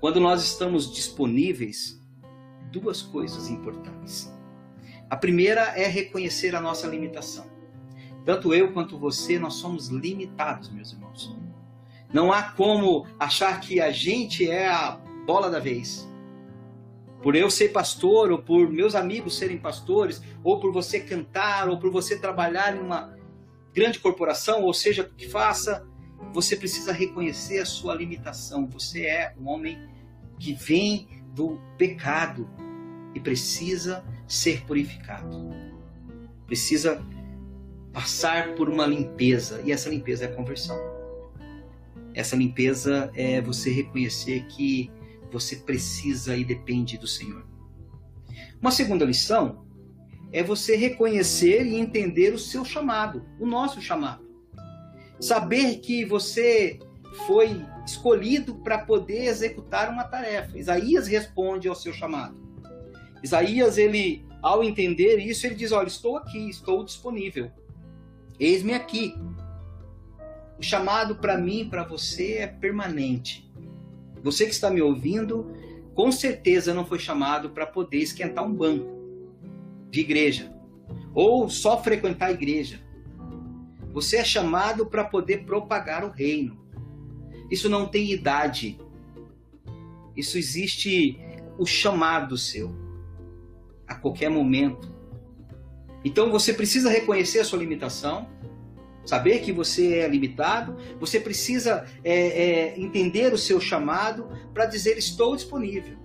Quando 0.00 0.18
nós 0.18 0.42
estamos 0.42 0.92
disponíveis, 0.92 2.00
duas 2.72 3.02
coisas 3.02 3.48
importantes. 3.48 4.32
A 5.08 5.16
primeira 5.16 5.60
é 5.78 5.86
reconhecer 5.86 6.56
a 6.56 6.60
nossa 6.60 6.86
limitação. 6.88 7.46
Tanto 8.24 8.54
eu 8.54 8.72
quanto 8.72 8.98
você, 8.98 9.38
nós 9.38 9.54
somos 9.54 9.88
limitados, 9.88 10.70
meus 10.70 10.92
irmãos. 10.92 11.36
Não 12.12 12.30
há 12.30 12.42
como 12.42 13.06
achar 13.18 13.58
que 13.60 13.80
a 13.80 13.90
gente 13.90 14.48
é 14.48 14.68
a 14.68 14.98
bola 15.26 15.50
da 15.50 15.58
vez. 15.58 16.08
Por 17.22 17.34
eu 17.36 17.48
ser 17.48 17.68
pastor, 17.68 18.30
ou 18.30 18.38
por 18.38 18.68
meus 18.68 18.94
amigos 18.94 19.38
serem 19.38 19.56
pastores, 19.56 20.20
ou 20.42 20.60
por 20.60 20.72
você 20.72 21.00
cantar, 21.00 21.68
ou 21.68 21.78
por 21.78 21.90
você 21.90 22.18
trabalhar 22.18 22.76
em 22.76 22.80
uma 22.80 23.16
grande 23.72 23.98
corporação, 23.98 24.62
ou 24.62 24.74
seja, 24.74 25.02
o 25.02 25.14
que 25.14 25.28
faça, 25.28 25.86
você 26.32 26.56
precisa 26.56 26.92
reconhecer 26.92 27.60
a 27.60 27.64
sua 27.64 27.94
limitação. 27.94 28.66
Você 28.68 29.06
é 29.06 29.34
um 29.40 29.48
homem 29.48 29.78
que 30.38 30.52
vem 30.52 31.22
do 31.34 31.58
pecado 31.78 32.48
e 33.14 33.20
precisa 33.20 34.04
ser 34.26 34.64
purificado. 34.66 35.50
Precisa 36.46 37.02
passar 37.92 38.54
por 38.54 38.68
uma 38.68 38.86
limpeza, 38.86 39.62
e 39.64 39.70
essa 39.70 39.88
limpeza 39.88 40.24
é 40.24 40.28
a 40.28 40.34
conversão. 40.34 40.91
Essa 42.14 42.36
limpeza 42.36 43.10
é 43.14 43.40
você 43.40 43.70
reconhecer 43.70 44.46
que 44.46 44.90
você 45.30 45.56
precisa 45.56 46.36
e 46.36 46.44
depende 46.44 46.98
do 46.98 47.06
Senhor. 47.06 47.46
Uma 48.60 48.70
segunda 48.70 49.04
lição 49.04 49.64
é 50.32 50.42
você 50.42 50.76
reconhecer 50.76 51.66
e 51.66 51.76
entender 51.76 52.32
o 52.32 52.38
seu 52.38 52.64
chamado, 52.64 53.24
o 53.40 53.46
nosso 53.46 53.80
chamado. 53.80 54.22
Saber 55.20 55.78
que 55.78 56.04
você 56.04 56.78
foi 57.26 57.64
escolhido 57.86 58.56
para 58.56 58.78
poder 58.78 59.24
executar 59.24 59.90
uma 59.90 60.04
tarefa. 60.04 60.58
Isaías 60.58 61.06
responde 61.06 61.68
ao 61.68 61.74
seu 61.74 61.92
chamado. 61.92 62.40
Isaías, 63.22 63.78
ele, 63.78 64.24
ao 64.42 64.64
entender 64.64 65.18
isso, 65.18 65.46
ele 65.46 65.54
diz: 65.54 65.70
Olha, 65.70 65.86
estou 65.86 66.16
aqui, 66.16 66.48
estou 66.48 66.84
disponível. 66.84 67.50
Eis-me 68.38 68.74
aqui. 68.74 69.14
O 70.62 70.64
chamado 70.64 71.16
para 71.16 71.36
mim, 71.36 71.68
para 71.68 71.82
você, 71.82 72.34
é 72.34 72.46
permanente. 72.46 73.50
Você 74.22 74.44
que 74.44 74.52
está 74.52 74.70
me 74.70 74.80
ouvindo, 74.80 75.50
com 75.92 76.12
certeza 76.12 76.72
não 76.72 76.86
foi 76.86 77.00
chamado 77.00 77.50
para 77.50 77.66
poder 77.66 77.98
esquentar 77.98 78.46
um 78.46 78.54
banco 78.54 78.86
de 79.90 79.98
igreja 79.98 80.54
ou 81.12 81.50
só 81.50 81.82
frequentar 81.82 82.26
a 82.26 82.30
igreja. 82.30 82.80
Você 83.92 84.18
é 84.18 84.24
chamado 84.24 84.86
para 84.86 85.02
poder 85.02 85.44
propagar 85.44 86.04
o 86.04 86.10
reino. 86.10 86.56
Isso 87.50 87.68
não 87.68 87.88
tem 87.88 88.12
idade. 88.12 88.78
Isso 90.16 90.38
existe 90.38 91.18
o 91.58 91.66
chamado 91.66 92.38
seu 92.38 92.72
a 93.84 93.96
qualquer 93.96 94.30
momento. 94.30 94.94
Então 96.04 96.30
você 96.30 96.54
precisa 96.54 96.88
reconhecer 96.88 97.40
a 97.40 97.44
sua 97.44 97.58
limitação, 97.58 98.28
saber 99.04 99.40
que 99.40 99.52
você 99.52 99.98
é 99.98 100.08
limitado, 100.08 100.76
você 100.98 101.18
precisa 101.18 101.86
é, 102.04 102.14
é, 102.14 102.80
entender 102.80 103.32
o 103.32 103.38
seu 103.38 103.60
chamado 103.60 104.28
para 104.54 104.66
dizer 104.66 104.96
estou 104.96 105.34
disponível. 105.34 105.96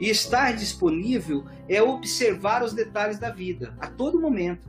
E 0.00 0.08
estar 0.08 0.52
disponível 0.52 1.44
é 1.68 1.82
observar 1.82 2.62
os 2.62 2.72
detalhes 2.72 3.18
da 3.18 3.30
vida 3.30 3.74
a 3.80 3.88
todo 3.88 4.20
momento. 4.20 4.68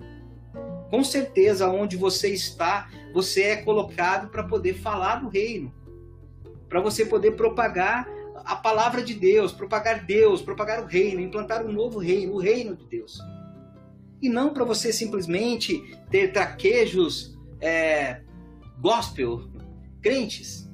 Com 0.90 1.04
certeza, 1.04 1.70
onde 1.70 1.96
você 1.96 2.30
está, 2.30 2.90
você 3.14 3.44
é 3.44 3.56
colocado 3.58 4.30
para 4.30 4.44
poder 4.44 4.74
falar 4.74 5.18
do 5.18 5.30
reino, 5.30 5.72
para 6.68 6.82
você 6.82 7.06
poder 7.06 7.32
propagar 7.32 8.10
a 8.44 8.56
palavra 8.56 9.04
de 9.04 9.14
Deus, 9.14 9.52
propagar 9.52 10.04
Deus, 10.04 10.42
propagar 10.42 10.82
o 10.82 10.86
reino, 10.86 11.22
implantar 11.22 11.64
um 11.64 11.72
novo 11.72 12.00
reino, 12.00 12.34
o 12.34 12.40
reino 12.40 12.76
de 12.76 12.86
Deus. 12.86 13.20
E 14.22 14.28
não 14.28 14.54
para 14.54 14.66
você 14.66 14.92
simplesmente 14.92 15.98
ter 16.10 16.34
traquejos 16.34 17.38
é, 17.62 18.22
gospel, 18.80 19.50
crentes, 20.02 20.70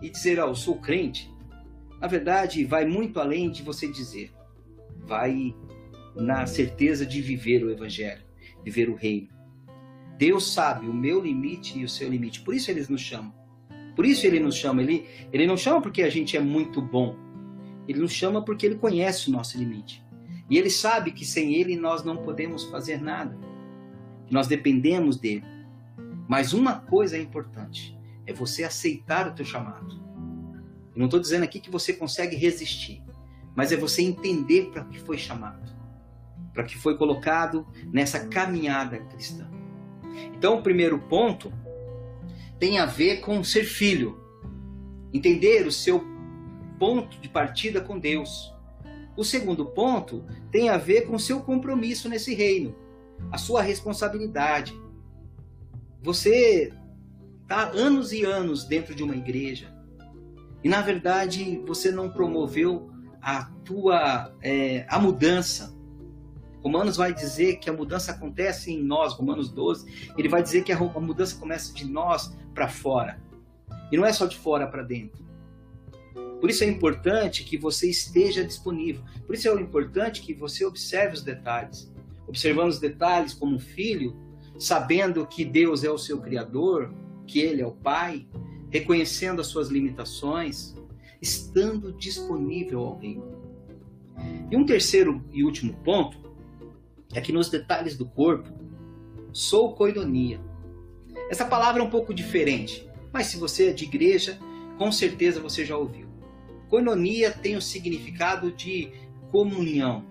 e 0.00 0.10
dizer, 0.10 0.38
oh, 0.38 0.48
eu 0.48 0.54
sou 0.54 0.76
crente. 0.76 1.32
Na 2.00 2.06
verdade, 2.06 2.64
vai 2.64 2.84
muito 2.84 3.18
além 3.18 3.50
de 3.50 3.62
você 3.62 3.88
dizer. 3.88 4.32
Vai 4.98 5.54
na 6.14 6.46
certeza 6.46 7.04
de 7.04 7.20
viver 7.20 7.64
o 7.64 7.70
evangelho, 7.70 8.22
viver 8.64 8.88
o 8.88 8.94
reino. 8.94 9.28
Deus 10.16 10.52
sabe 10.52 10.88
o 10.88 10.94
meu 10.94 11.20
limite 11.20 11.78
e 11.78 11.84
o 11.84 11.88
seu 11.88 12.08
limite. 12.08 12.40
Por 12.40 12.54
isso 12.54 12.70
eles 12.70 12.88
nos 12.88 13.00
chamam. 13.00 13.32
Por 13.94 14.04
isso 14.04 14.26
ele 14.26 14.40
nos 14.40 14.56
chama. 14.56 14.82
Ele, 14.82 15.06
ele 15.32 15.46
não 15.46 15.56
chama 15.56 15.80
porque 15.80 16.02
a 16.02 16.10
gente 16.10 16.36
é 16.36 16.40
muito 16.40 16.80
bom. 16.80 17.16
Ele 17.86 18.00
nos 18.00 18.12
chama 18.12 18.44
porque 18.44 18.66
ele 18.66 18.76
conhece 18.76 19.28
o 19.28 19.32
nosso 19.32 19.56
limite. 19.56 20.04
E 20.50 20.56
ele 20.56 20.70
sabe 20.70 21.12
que 21.12 21.24
sem 21.24 21.54
ele 21.54 21.76
nós 21.76 22.02
não 22.02 22.16
podemos 22.16 22.64
fazer 22.64 23.00
nada. 23.00 23.36
Nós 24.30 24.46
dependemos 24.46 25.16
dele. 25.16 25.44
Mas 26.28 26.52
uma 26.52 26.80
coisa 26.80 27.16
é 27.16 27.20
importante: 27.20 27.98
é 28.26 28.32
você 28.32 28.64
aceitar 28.64 29.28
o 29.28 29.34
teu 29.34 29.44
chamado. 29.44 29.94
Eu 30.94 30.98
não 30.98 31.06
estou 31.06 31.20
dizendo 31.20 31.44
aqui 31.44 31.60
que 31.60 31.70
você 31.70 31.92
consegue 31.92 32.36
resistir, 32.36 33.02
mas 33.54 33.72
é 33.72 33.76
você 33.76 34.02
entender 34.02 34.70
para 34.70 34.84
que 34.84 34.98
foi 34.98 35.16
chamado, 35.16 35.72
para 36.52 36.64
que 36.64 36.76
foi 36.76 36.98
colocado 36.98 37.66
nessa 37.92 38.26
caminhada 38.26 38.98
cristã. 38.98 39.48
Então, 40.34 40.58
o 40.58 40.62
primeiro 40.62 40.98
ponto 40.98 41.52
tem 42.58 42.78
a 42.78 42.86
ver 42.86 43.20
com 43.20 43.42
ser 43.44 43.64
filho, 43.64 44.20
entender 45.12 45.66
o 45.66 45.72
seu 45.72 46.04
ponto 46.78 47.18
de 47.20 47.28
partida 47.28 47.80
com 47.80 47.98
Deus. 47.98 48.54
O 49.18 49.24
segundo 49.24 49.66
ponto 49.66 50.24
tem 50.52 50.68
a 50.68 50.76
ver 50.76 51.08
com 51.08 51.18
seu 51.18 51.40
compromisso 51.40 52.08
nesse 52.08 52.34
reino, 52.34 52.72
a 53.32 53.36
sua 53.36 53.60
responsabilidade. 53.60 54.72
Você 56.00 56.72
está 57.42 57.68
anos 57.70 58.12
e 58.12 58.24
anos 58.24 58.62
dentro 58.62 58.94
de 58.94 59.02
uma 59.02 59.16
igreja 59.16 59.76
e 60.62 60.68
na 60.68 60.80
verdade 60.80 61.60
você 61.66 61.90
não 61.90 62.08
promoveu 62.08 62.92
a 63.20 63.46
tua 63.64 64.32
é, 64.40 64.86
a 64.88 65.00
mudança 65.00 65.76
Romanos 66.62 66.96
vai 66.96 67.12
dizer 67.12 67.56
que 67.56 67.68
a 67.68 67.72
mudança 67.72 68.12
acontece 68.12 68.72
em 68.72 68.82
nós, 68.82 69.14
Romanos 69.14 69.50
12, 69.50 70.12
ele 70.16 70.28
vai 70.28 70.42
dizer 70.42 70.62
que 70.62 70.72
a 70.72 70.78
mudança 70.78 71.36
começa 71.36 71.72
de 71.72 71.84
nós 71.84 72.36
para 72.54 72.68
fora. 72.68 73.20
E 73.90 73.96
não 73.96 74.04
é 74.04 74.12
só 74.12 74.26
de 74.26 74.36
fora 74.36 74.66
para 74.66 74.82
dentro. 74.82 75.27
Por 76.40 76.50
isso 76.50 76.62
é 76.62 76.66
importante 76.66 77.44
que 77.44 77.56
você 77.56 77.90
esteja 77.90 78.44
disponível. 78.44 79.02
Por 79.26 79.34
isso 79.34 79.48
é 79.48 79.60
importante 79.60 80.22
que 80.22 80.32
você 80.32 80.64
observe 80.64 81.14
os 81.14 81.22
detalhes. 81.22 81.92
Observando 82.26 82.68
os 82.68 82.78
detalhes 82.78 83.34
como 83.34 83.56
um 83.56 83.58
filho, 83.58 84.16
sabendo 84.58 85.26
que 85.26 85.44
Deus 85.44 85.82
é 85.82 85.90
o 85.90 85.98
seu 85.98 86.20
Criador, 86.20 86.92
que 87.26 87.40
Ele 87.40 87.62
é 87.62 87.66
o 87.66 87.72
Pai, 87.72 88.26
reconhecendo 88.70 89.40
as 89.40 89.46
suas 89.48 89.68
limitações, 89.68 90.74
estando 91.20 91.92
disponível 91.92 92.80
ao 92.80 92.98
Reino. 92.98 93.38
E 94.50 94.56
um 94.56 94.64
terceiro 94.64 95.24
e 95.32 95.44
último 95.44 95.74
ponto 95.84 96.18
é 97.14 97.20
que 97.20 97.32
nos 97.32 97.48
detalhes 97.48 97.96
do 97.96 98.06
corpo, 98.06 98.48
sou 99.32 99.74
coidonia. 99.74 100.40
Essa 101.30 101.44
palavra 101.44 101.82
é 101.82 101.84
um 101.84 101.90
pouco 101.90 102.14
diferente, 102.14 102.88
mas 103.12 103.26
se 103.26 103.36
você 103.36 103.68
é 103.68 103.72
de 103.72 103.84
igreja, 103.84 104.38
com 104.76 104.90
certeza 104.92 105.40
você 105.40 105.64
já 105.64 105.76
ouviu. 105.76 106.07
Coinonia 106.68 107.30
tem 107.30 107.56
o 107.56 107.62
significado 107.62 108.52
de 108.52 108.92
comunhão, 109.30 110.04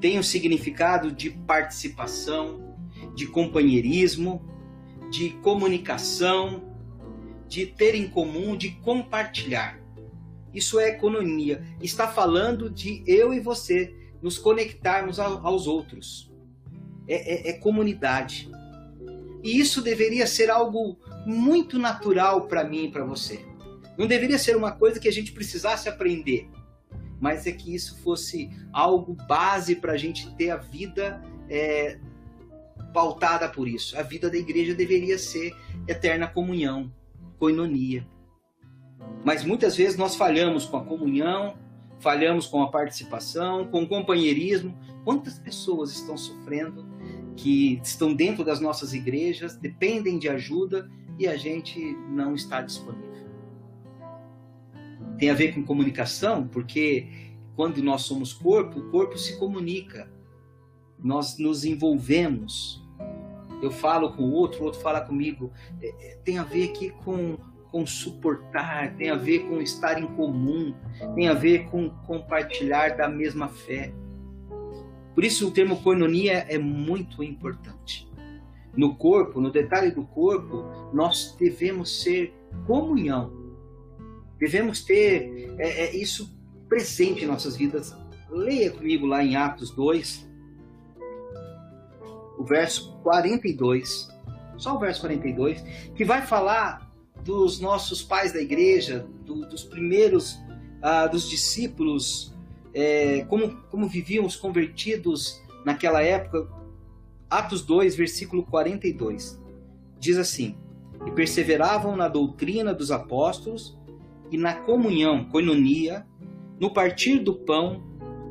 tem 0.00 0.18
o 0.18 0.24
significado 0.24 1.12
de 1.12 1.30
participação, 1.30 2.76
de 3.14 3.26
companheirismo, 3.26 4.42
de 5.10 5.30
comunicação, 5.42 6.62
de 7.46 7.66
ter 7.66 7.94
em 7.94 8.08
comum, 8.08 8.56
de 8.56 8.70
compartilhar. 8.70 9.78
Isso 10.54 10.80
é 10.80 10.88
economia. 10.88 11.62
Está 11.80 12.08
falando 12.08 12.70
de 12.70 13.02
eu 13.06 13.32
e 13.32 13.40
você 13.40 13.94
nos 14.22 14.38
conectarmos 14.38 15.18
aos 15.18 15.66
outros. 15.66 16.32
É, 17.06 17.50
é, 17.50 17.50
é 17.50 17.52
comunidade. 17.54 18.50
E 19.42 19.58
isso 19.58 19.82
deveria 19.82 20.26
ser 20.26 20.50
algo 20.50 20.96
muito 21.26 21.78
natural 21.78 22.46
para 22.46 22.64
mim 22.64 22.84
e 22.84 22.90
para 22.90 23.04
você. 23.04 23.44
Não 23.96 24.06
deveria 24.06 24.38
ser 24.38 24.56
uma 24.56 24.72
coisa 24.72 24.98
que 24.98 25.08
a 25.08 25.12
gente 25.12 25.32
precisasse 25.32 25.88
aprender, 25.88 26.48
mas 27.20 27.46
é 27.46 27.52
que 27.52 27.74
isso 27.74 27.98
fosse 28.02 28.50
algo 28.72 29.16
base 29.28 29.76
para 29.76 29.92
a 29.92 29.96
gente 29.96 30.34
ter 30.34 30.50
a 30.50 30.56
vida 30.56 31.22
é, 31.48 31.98
pautada 32.92 33.48
por 33.48 33.68
isso. 33.68 33.96
A 33.98 34.02
vida 34.02 34.28
da 34.30 34.36
igreja 34.36 34.74
deveria 34.74 35.18
ser 35.18 35.54
eterna 35.86 36.26
comunhão, 36.26 36.92
coinonia. 37.38 38.06
Mas 39.24 39.44
muitas 39.44 39.76
vezes 39.76 39.96
nós 39.96 40.14
falhamos 40.16 40.64
com 40.64 40.76
a 40.76 40.84
comunhão, 40.84 41.56
falhamos 42.00 42.46
com 42.46 42.62
a 42.62 42.70
participação, 42.70 43.66
com 43.66 43.82
o 43.82 43.88
companheirismo. 43.88 44.76
Quantas 45.04 45.38
pessoas 45.38 45.92
estão 45.92 46.16
sofrendo, 46.16 46.84
que 47.36 47.80
estão 47.82 48.12
dentro 48.12 48.44
das 48.44 48.60
nossas 48.60 48.92
igrejas, 48.92 49.56
dependem 49.56 50.18
de 50.18 50.28
ajuda 50.28 50.90
e 51.18 51.26
a 51.26 51.36
gente 51.36 51.78
não 52.10 52.34
está 52.34 52.60
disponível? 52.60 53.11
Tem 55.22 55.30
a 55.30 55.34
ver 55.34 55.54
com 55.54 55.62
comunicação, 55.62 56.48
porque 56.48 57.06
quando 57.54 57.80
nós 57.80 58.02
somos 58.02 58.32
corpo, 58.32 58.80
o 58.80 58.90
corpo 58.90 59.16
se 59.16 59.38
comunica, 59.38 60.10
nós 60.98 61.38
nos 61.38 61.64
envolvemos. 61.64 62.84
Eu 63.62 63.70
falo 63.70 64.14
com 64.14 64.24
o 64.24 64.32
outro, 64.32 64.62
o 64.62 64.64
outro 64.64 64.80
fala 64.80 65.00
comigo. 65.00 65.52
É, 65.80 65.86
é, 65.86 66.16
tem 66.24 66.38
a 66.38 66.42
ver 66.42 66.70
aqui 66.70 66.90
com 67.04 67.38
com 67.70 67.86
suportar, 67.86 68.96
tem 68.96 69.10
a 69.10 69.14
ver 69.14 69.46
com 69.46 69.60
estar 69.60 69.96
em 69.96 70.08
comum, 70.08 70.74
tem 71.14 71.28
a 71.28 71.34
ver 71.34 71.70
com 71.70 71.88
compartilhar 71.88 72.96
da 72.96 73.08
mesma 73.08 73.46
fé. 73.46 73.94
Por 75.14 75.22
isso 75.22 75.46
o 75.46 75.52
termo 75.52 75.80
koinonia 75.84 76.46
é 76.48 76.58
muito 76.58 77.22
importante. 77.22 78.10
No 78.76 78.96
corpo, 78.96 79.40
no 79.40 79.52
detalhe 79.52 79.92
do 79.92 80.02
corpo, 80.04 80.64
nós 80.92 81.36
devemos 81.38 82.02
ser 82.02 82.34
comunhão. 82.66 83.41
Devemos 84.42 84.82
ter 84.82 85.54
é, 85.56 85.84
é, 85.84 85.96
isso 85.96 86.36
presente 86.68 87.22
em 87.22 87.28
nossas 87.28 87.54
vidas. 87.54 87.96
Leia 88.28 88.72
comigo 88.72 89.06
lá 89.06 89.22
em 89.22 89.36
Atos 89.36 89.70
2, 89.70 90.28
o 92.36 92.42
verso 92.42 92.92
42, 93.04 94.08
só 94.58 94.74
o 94.74 94.80
verso 94.80 95.02
42, 95.02 95.62
que 95.94 96.04
vai 96.04 96.26
falar 96.26 96.92
dos 97.22 97.60
nossos 97.60 98.02
pais 98.02 98.32
da 98.32 98.40
igreja, 98.40 99.06
do, 99.24 99.46
dos 99.46 99.62
primeiros, 99.62 100.36
ah, 100.82 101.06
dos 101.06 101.30
discípulos, 101.30 102.34
é, 102.74 103.24
como, 103.26 103.62
como 103.70 103.86
viviam 103.86 104.26
os 104.26 104.34
convertidos 104.34 105.40
naquela 105.64 106.02
época. 106.02 106.48
Atos 107.30 107.62
2, 107.62 107.94
versículo 107.94 108.42
42. 108.46 109.40
Diz 110.00 110.18
assim: 110.18 110.56
E 111.06 111.12
perseveravam 111.12 111.94
na 111.94 112.08
doutrina 112.08 112.74
dos 112.74 112.90
apóstolos 112.90 113.80
e 114.32 114.38
na 114.38 114.54
comunhão, 114.54 115.26
coinonia, 115.26 116.06
no 116.58 116.72
partir 116.72 117.18
do 117.18 117.34
pão 117.34 117.82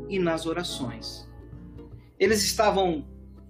e 0.10 0.18
nas 0.18 0.48
orações. 0.48 1.30
Eles 2.20 2.44
estavam 2.44 3.06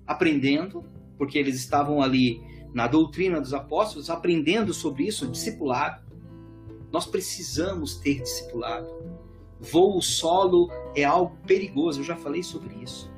aprendendo, 0.06 0.84
porque 1.18 1.38
eles 1.38 1.56
estavam 1.56 2.02
ali 2.02 2.44
na 2.74 2.88
doutrina 2.88 3.40
dos 3.40 3.54
apóstolos, 3.54 4.10
aprendendo 4.10 4.74
sobre 4.74 5.06
isso, 5.08 5.28
discipulado. 5.28 6.04
Nós 6.92 7.06
precisamos 7.06 7.96
ter 7.96 8.22
discipulado. 8.22 8.88
Voo 9.60 10.02
solo 10.02 10.70
é 10.94 11.06
algo 11.06 11.38
perigoso, 11.48 12.02
eu 12.02 12.04
já 12.04 12.18
falei 12.18 12.44
sobre 12.44 12.76
isso. 12.84 13.10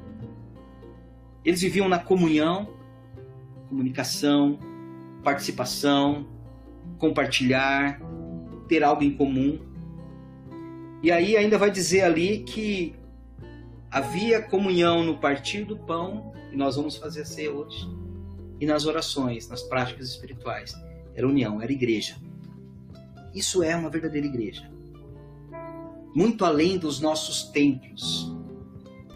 Eles 1.43 1.61
viviam 1.61 1.89
na 1.89 1.97
comunhão, 1.97 2.69
comunicação, 3.67 4.59
participação, 5.23 6.27
compartilhar, 6.99 7.99
ter 8.73 8.83
algo 8.83 9.03
em 9.03 9.15
comum. 9.15 9.59
E 11.03 11.11
aí 11.11 11.37
ainda 11.37 11.59
vai 11.59 11.69
dizer 11.69 12.01
ali 12.01 12.39
que 12.39 12.95
havia 13.91 14.41
comunhão 14.41 15.03
no 15.03 15.19
partir 15.19 15.63
do 15.63 15.77
pão, 15.77 16.33
e 16.51 16.55
nós 16.55 16.75
vamos 16.75 16.95
fazer 16.95 17.23
ceia 17.23 17.51
hoje, 17.51 17.87
e 18.59 18.65
nas 18.65 18.87
orações, 18.87 19.47
nas 19.47 19.61
práticas 19.61 20.09
espirituais. 20.09 20.73
Era 21.13 21.27
união, 21.27 21.61
era 21.61 21.71
igreja. 21.71 22.15
Isso 23.31 23.61
é 23.61 23.75
uma 23.75 23.91
verdadeira 23.91 24.25
igreja. 24.25 24.67
Muito 26.15 26.43
além 26.43 26.79
dos 26.79 26.99
nossos 26.99 27.43
templos. 27.51 28.35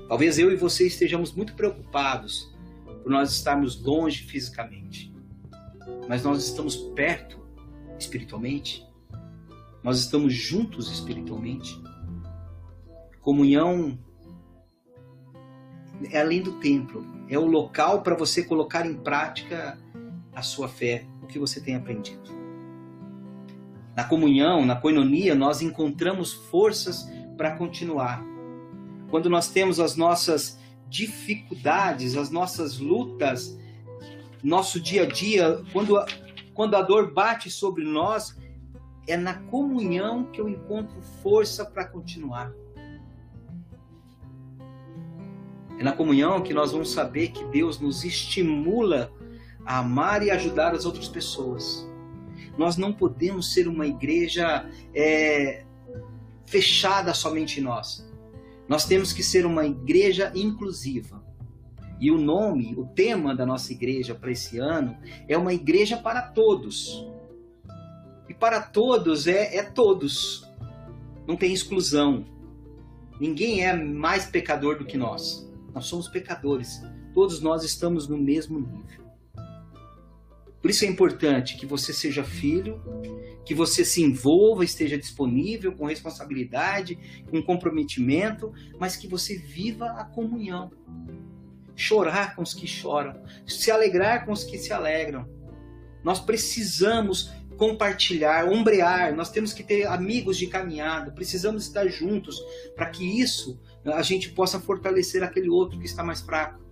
Talvez 0.08 0.38
eu 0.38 0.52
e 0.52 0.56
você 0.56 0.86
estejamos 0.86 1.34
muito 1.34 1.56
preocupados 1.56 2.56
por 3.02 3.12
nós 3.12 3.32
estarmos 3.32 3.82
longe 3.82 4.22
fisicamente. 4.22 5.12
Mas 6.08 6.24
nós 6.24 6.44
estamos 6.46 6.76
perto 6.76 7.40
espiritualmente. 7.98 8.87
Nós 9.88 10.00
estamos 10.00 10.34
juntos 10.34 10.92
espiritualmente. 10.92 11.82
Comunhão 13.22 13.98
é 16.12 16.20
além 16.20 16.42
do 16.42 16.60
templo, 16.60 17.06
é 17.30 17.40
o 17.40 17.46
local 17.46 18.02
para 18.02 18.14
você 18.14 18.44
colocar 18.44 18.86
em 18.86 18.96
prática 18.96 19.80
a 20.36 20.42
sua 20.42 20.68
fé, 20.68 21.06
o 21.24 21.26
que 21.26 21.40
você 21.40 21.62
tem 21.62 21.74
aprendido. 21.74 22.30
Na 23.96 24.04
comunhão, 24.04 24.66
na 24.66 24.76
coinonia, 24.76 25.34
nós 25.34 25.62
encontramos 25.62 26.34
forças 26.34 27.10
para 27.38 27.56
continuar. 27.56 28.22
Quando 29.10 29.30
nós 29.30 29.50
temos 29.50 29.80
as 29.80 29.96
nossas 29.96 30.60
dificuldades, 30.90 32.18
as 32.18 32.30
nossas 32.30 32.78
lutas, 32.78 33.58
nosso 34.44 34.82
dia 34.82 35.04
a 35.04 35.06
dia, 35.06 35.64
quando 35.72 35.96
a, 35.96 36.06
quando 36.54 36.76
a 36.76 36.82
dor 36.82 37.14
bate 37.14 37.50
sobre 37.50 37.86
nós, 37.86 38.36
é 39.08 39.16
na 39.16 39.34
comunhão 39.34 40.26
que 40.26 40.42
eu 40.42 40.50
encontro 40.50 41.02
força 41.24 41.66
para 41.66 41.86
continuar. 41.86 42.54
É 45.80 45.84
na 45.84 45.94
comunhão 45.94 46.42
que 46.42 46.54
nós 46.54 46.72
vamos 46.72 46.92
saber 46.92 47.30
que 47.30 47.46
Deus 47.46 47.80
nos 47.80 48.04
estimula 48.04 49.12
a 49.66 49.80
amar 49.80 50.24
e 50.24 50.32
ajudar 50.32 50.74
as 50.74 50.86
outras 50.86 51.08
pessoas. 51.08 51.88
Nós 52.58 52.76
não 52.78 52.92
podemos 52.92 53.54
ser 53.54 53.68
uma 53.68 53.86
igreja 53.86 54.70
é, 54.94 55.64
fechada 56.46 57.14
somente 57.14 57.60
em 57.60 57.64
nós. 57.64 58.06
Nós 58.68 58.86
temos 58.86 59.14
que 59.14 59.24
ser 59.24 59.46
uma 59.46 59.66
igreja 59.66 60.32
inclusiva. 60.36 61.24
E 62.00 62.12
o 62.12 62.18
nome, 62.18 62.76
o 62.76 62.86
tema 62.86 63.36
da 63.36 63.46
nossa 63.46 63.72
igreja 63.72 64.14
para 64.14 64.32
esse 64.32 64.58
ano 64.58 64.98
é 65.28 65.38
uma 65.38 65.54
igreja 65.54 65.98
para 65.98 66.22
todos. 66.22 67.08
Para 68.40 68.62
todos 68.62 69.28
é, 69.28 69.58
é 69.58 69.64
todos. 69.64 70.48
Não 71.28 71.36
tem 71.36 71.54
exclusão. 71.54 72.26
Ninguém 73.20 73.66
é 73.66 73.74
mais 73.76 74.26
pecador 74.26 74.78
do 74.78 74.86
que 74.86 74.98
nós. 74.98 75.50
Nós 75.74 75.86
somos 75.86 76.08
pecadores. 76.08 76.82
Todos 77.14 77.42
nós 77.42 77.64
estamos 77.64 78.08
no 78.08 78.18
mesmo 78.18 78.60
nível. 78.60 79.08
Por 80.62 80.72
isso 80.72 80.86
é 80.86 80.88
importante 80.88 81.58
que 81.58 81.66
você 81.66 81.94
seja 81.94 82.24
filho, 82.24 82.82
que 83.46 83.56
você 83.56 83.86
se 83.86 84.02
envolva, 84.02 84.66
esteja 84.66 84.98
disponível 84.98 85.72
com 85.72 85.86
responsabilidade, 85.86 87.24
com 87.30 87.42
comprometimento, 87.42 88.52
mas 88.80 88.96
que 88.96 89.08
você 89.08 89.38
viva 89.38 89.86
a 89.86 90.04
comunhão. 90.04 90.72
Chorar 91.76 92.36
com 92.36 92.42
os 92.42 92.54
que 92.54 92.68
choram, 92.68 93.22
se 93.46 93.72
alegrar 93.72 94.26
com 94.26 94.32
os 94.32 94.44
que 94.44 94.58
se 94.58 94.74
alegram. 94.74 95.30
Nós 96.04 96.20
precisamos 96.20 97.32
compartilhar, 97.58 98.48
ombrear, 98.48 99.16
nós 99.16 99.30
temos 99.32 99.52
que 99.52 99.64
ter 99.64 99.88
amigos 99.88 100.38
de 100.38 100.48
caminhada, 100.48 101.12
precisamos 101.12 101.64
estar 101.64 101.88
juntos 101.88 102.42
para 102.76 102.86
que 102.86 103.20
isso 103.20 103.60
a 103.84 104.02
gente 104.02 104.30
possa 104.30 104.60
fortalecer 104.60 105.24
aquele 105.24 105.50
outro 105.50 105.80
que 105.80 105.86
está 105.86 106.04
mais 106.04 106.22
fraco, 106.22 106.64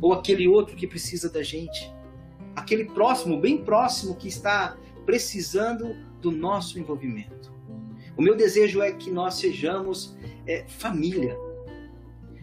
ou 0.00 0.12
aquele 0.12 0.46
outro 0.46 0.76
que 0.76 0.86
precisa 0.86 1.28
da 1.28 1.42
gente, 1.42 1.92
aquele 2.54 2.84
próximo, 2.84 3.40
bem 3.40 3.58
próximo, 3.58 4.14
que 4.14 4.28
está 4.28 4.76
precisando 5.04 5.96
do 6.20 6.30
nosso 6.30 6.78
envolvimento. 6.78 7.52
O 8.16 8.22
meu 8.22 8.36
desejo 8.36 8.82
é 8.82 8.92
que 8.92 9.10
nós 9.10 9.34
sejamos 9.34 10.16
é, 10.46 10.64
família. 10.68 11.36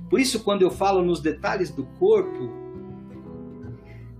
Por 0.09 0.19
isso, 0.19 0.43
quando 0.43 0.61
eu 0.61 0.71
falo 0.71 1.03
nos 1.03 1.19
detalhes 1.19 1.69
do 1.69 1.85
corpo, 1.99 2.64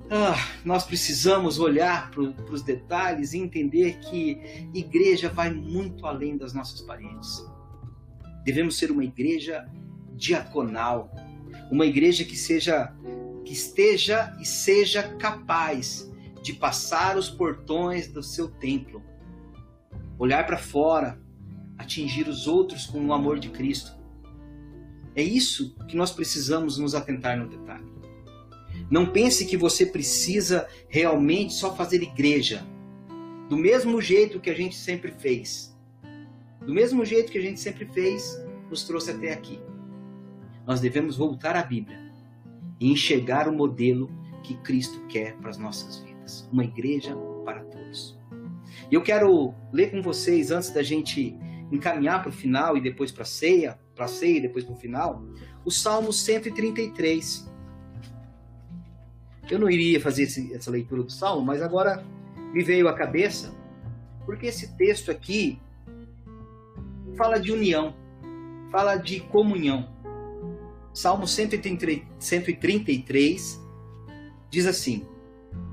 ah, 0.10 0.36
nós 0.64 0.84
precisamos 0.84 1.60
olhar 1.60 2.12
para 2.12 2.22
os 2.22 2.62
detalhes 2.62 3.34
e 3.34 3.40
entender 3.40 4.00
que 4.00 4.70
igreja 4.74 5.30
vai 5.30 5.52
muito 5.52 6.06
além 6.06 6.38
das 6.38 6.54
nossas 6.54 6.82
paredes. 6.82 7.44
Devemos 8.44 8.78
ser 8.78 8.92
uma 8.92 9.04
igreja 9.04 9.68
diaconal, 10.14 11.12
uma 11.72 11.86
igreja 11.86 12.24
que 12.24 12.38
seja 12.38 12.94
que 13.44 13.54
esteja 13.54 14.36
e 14.40 14.46
seja 14.46 15.04
capaz 15.18 16.12
de 16.42 16.54
passar 16.54 17.16
os 17.16 17.30
portões 17.30 18.08
do 18.08 18.24
seu 18.24 18.48
templo, 18.48 19.04
olhar 20.18 20.46
para 20.46 20.58
fora, 20.58 21.22
atingir 21.78 22.28
os 22.28 22.48
outros 22.48 22.88
com 22.88 23.06
o 23.06 23.14
amor 23.14 23.40
de 23.40 23.50
Cristo. 23.50 23.96
É 25.16 25.22
isso 25.22 25.76
que 25.88 25.96
nós 25.96 26.12
precisamos 26.12 26.78
nos 26.78 26.96
atentar 26.96 27.38
no 27.38 27.48
detalhe. 27.48 27.95
Não 28.90 29.06
pense 29.06 29.46
que 29.46 29.58
você 29.58 29.86
precisa 29.86 30.68
realmente 30.88 31.54
só 31.54 31.76
fazer 31.76 32.02
igreja 32.02 32.66
do 33.50 33.58
mesmo 33.58 34.02
jeito 34.02 34.40
que 34.40 34.50
a 34.50 34.56
gente 34.56 34.76
sempre 34.76 35.12
fez. 35.12 35.76
Do 36.66 36.74
mesmo 36.74 37.06
jeito 37.06 37.32
que 37.32 37.38
a 37.38 37.42
gente 37.42 37.60
sempre 37.60 37.86
fez, 37.86 38.40
nos 38.70 38.84
trouxe 38.84 39.12
até 39.12 39.32
aqui 39.34 39.60
nós 40.66 40.82
devemos 40.82 41.16
voltar 41.16 41.56
à 41.56 41.64
Bíblia 41.64 42.00
e 42.80 42.92
enxergar 42.92 43.48
o 43.48 43.56
modelo 43.56 44.10
que 44.44 44.56
Cristo 44.58 45.06
quer 45.08 45.38
para 45.38 45.50
as 45.50 45.58
nossas 45.58 46.00
vidas. 46.00 46.50
Uma 46.52 46.64
igreja 46.64 47.16
para 47.46 47.64
todos. 47.66 48.18
E 48.92 48.96
eu 48.96 49.02
quero 49.02 49.54
ler 49.72 49.92
com 49.92 50.02
vocês, 50.02 50.52
antes 50.52 50.72
da 50.72 50.84
gente 50.84 51.38
encaminhar 51.72 52.22
para 52.22 52.30
o 52.30 52.34
final 52.34 52.78
e 52.78 52.82
depois 52.82 53.12
para 53.12 53.24
a 53.24 53.26
ceia, 53.26 53.80
para 53.96 54.06
a 54.06 54.08
ceia 54.08 54.38
e 54.38 54.42
depois 54.42 54.66
para 54.66 54.74
o 54.74 54.78
final, 54.78 55.24
o 55.64 55.72
Salmo 55.72 56.12
133. 56.12 57.52
Eu 59.50 59.60
não 59.60 59.70
iria 59.70 60.02
fazer 60.02 60.24
esse, 60.24 60.52
essa 60.54 60.72
leitura 60.72 61.04
do 61.04 61.12
Salmo, 61.12 61.46
mas 61.46 61.62
agora 61.62 62.04
me 62.52 62.64
veio 62.64 62.88
à 62.88 62.94
cabeça, 62.94 63.54
porque 64.26 64.48
esse 64.48 64.76
texto 64.76 65.12
aqui 65.12 65.62
fala 67.16 67.40
de 67.40 67.52
união, 67.52 67.94
fala 68.72 68.96
de 68.96 69.20
comunhão. 69.20 69.94
Salmo 70.94 71.28
133 71.28 73.62
diz 74.50 74.66
assim: 74.66 75.06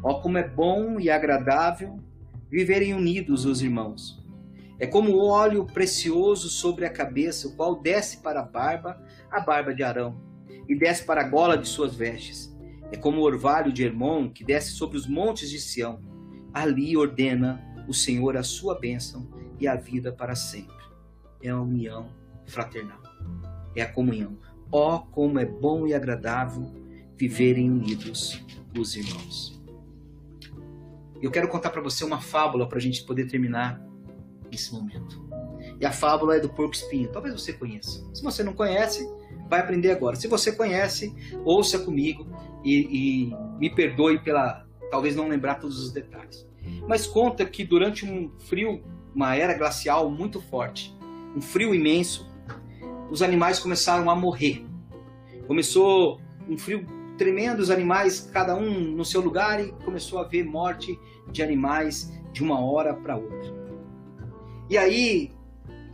Ó, 0.03 0.21
como 0.21 0.39
é 0.39 0.47
bom 0.47 0.99
e 0.99 1.09
agradável 1.09 2.01
viverem 2.51 2.93
unidos 2.93 3.47
os 3.47 3.63
irmãos. 3.63 4.21
É 4.79 4.87
como 4.87 5.13
o 5.13 5.27
óleo 5.27 5.65
precioso 5.65 6.51
sobre 6.51 6.85
a 6.85 6.91
cabeça, 6.91 7.49
o 7.49 7.57
qual 7.57 7.81
desce 7.81 8.19
para 8.19 8.41
a 8.41 8.45
barba, 8.45 9.01
a 9.31 9.41
barba 9.41 9.73
de 9.73 9.83
Arão, 9.83 10.21
e 10.69 10.75
desce 10.75 11.05
para 11.05 11.21
a 11.21 11.29
gola 11.29 11.57
de 11.57 11.69
suas 11.69 11.95
vestes. 11.95 12.52
É 12.93 12.97
como 12.97 13.23
o 13.23 13.25
orvalho 13.25 13.73
de 13.73 13.83
Hermon, 13.83 14.29
que 14.29 14.45
desce 14.45 14.73
sobre 14.73 14.99
os 14.99 15.07
montes 15.07 15.49
de 15.49 15.59
Sião. 15.59 15.99
Ali 16.53 16.95
ordena 16.95 17.59
o 17.89 17.95
Senhor 17.95 18.37
a 18.37 18.43
sua 18.43 18.79
bênção 18.79 19.27
e 19.59 19.67
a 19.67 19.75
vida 19.75 20.13
para 20.13 20.35
sempre. 20.35 20.77
É 21.41 21.49
a 21.49 21.59
união 21.59 22.11
fraternal. 22.47 23.03
É 23.75 23.81
a 23.81 23.91
comunhão. 23.91 24.37
Ó, 24.71 24.97
oh, 24.97 25.01
como 25.07 25.39
é 25.39 25.47
bom 25.47 25.87
e 25.87 25.95
agradável 25.95 26.71
viverem 27.17 27.71
unidos 27.71 28.45
os 28.79 28.95
irmãos. 28.95 29.59
Eu 31.21 31.31
quero 31.31 31.49
contar 31.49 31.71
para 31.71 31.81
você 31.81 32.05
uma 32.05 32.21
fábula 32.21 32.69
para 32.69 32.77
a 32.79 32.81
gente 32.81 33.05
poder 33.05 33.27
terminar 33.27 33.83
esse 34.51 34.71
momento. 34.73 35.23
E 35.81 35.87
a 35.87 35.93
fábula 35.93 36.37
é 36.37 36.41
do 36.41 36.51
porco 36.51 36.75
espinho. 36.75 37.09
Talvez 37.11 37.33
você 37.33 37.55
conheça. 37.55 38.05
Se 38.13 38.23
você 38.23 38.43
não 38.43 38.53
conhece, 38.53 39.09
vai 39.49 39.61
aprender 39.61 39.93
agora. 39.93 40.17
Se 40.17 40.29
você 40.29 40.53
conhece, 40.53 41.15
ouça 41.45 41.79
comigo 41.79 42.27
e, 42.65 43.31
e 43.31 43.37
me 43.59 43.71
perdoe 43.71 44.19
pela 44.19 44.67
talvez 44.91 45.17
não 45.17 45.29
lembrar 45.29 45.57
todos 45.57 45.79
os 45.83 45.91
detalhes. 45.91 46.47
Mas 46.87 47.07
conta 47.07 47.45
que 47.45 47.65
durante 47.65 48.05
um 48.05 48.31
frio, 48.41 48.83
uma 49.15 49.35
era 49.35 49.55
glacial 49.55 50.11
muito 50.11 50.41
forte, 50.41 50.95
um 51.35 51.41
frio 51.41 51.75
imenso, 51.75 52.31
os 53.11 53.23
animais 53.23 53.59
começaram 53.59 54.11
a 54.11 54.15
morrer. 54.15 54.67
Começou 55.47 56.21
um 56.49 56.59
frio 56.59 56.87
tremendo, 57.17 57.61
os 57.61 57.71
animais, 57.71 58.31
cada 58.33 58.55
um 58.55 58.71
no 58.71 59.05
seu 59.05 59.21
lugar, 59.21 59.65
e 59.65 59.73
começou 59.85 60.19
a 60.19 60.23
haver 60.23 60.45
morte 60.45 60.99
de 61.31 61.43
animais 61.43 62.13
de 62.33 62.43
uma 62.43 62.61
hora 62.61 62.95
para 62.95 63.17
outra. 63.17 63.53
E 64.69 64.77
aí, 64.77 65.33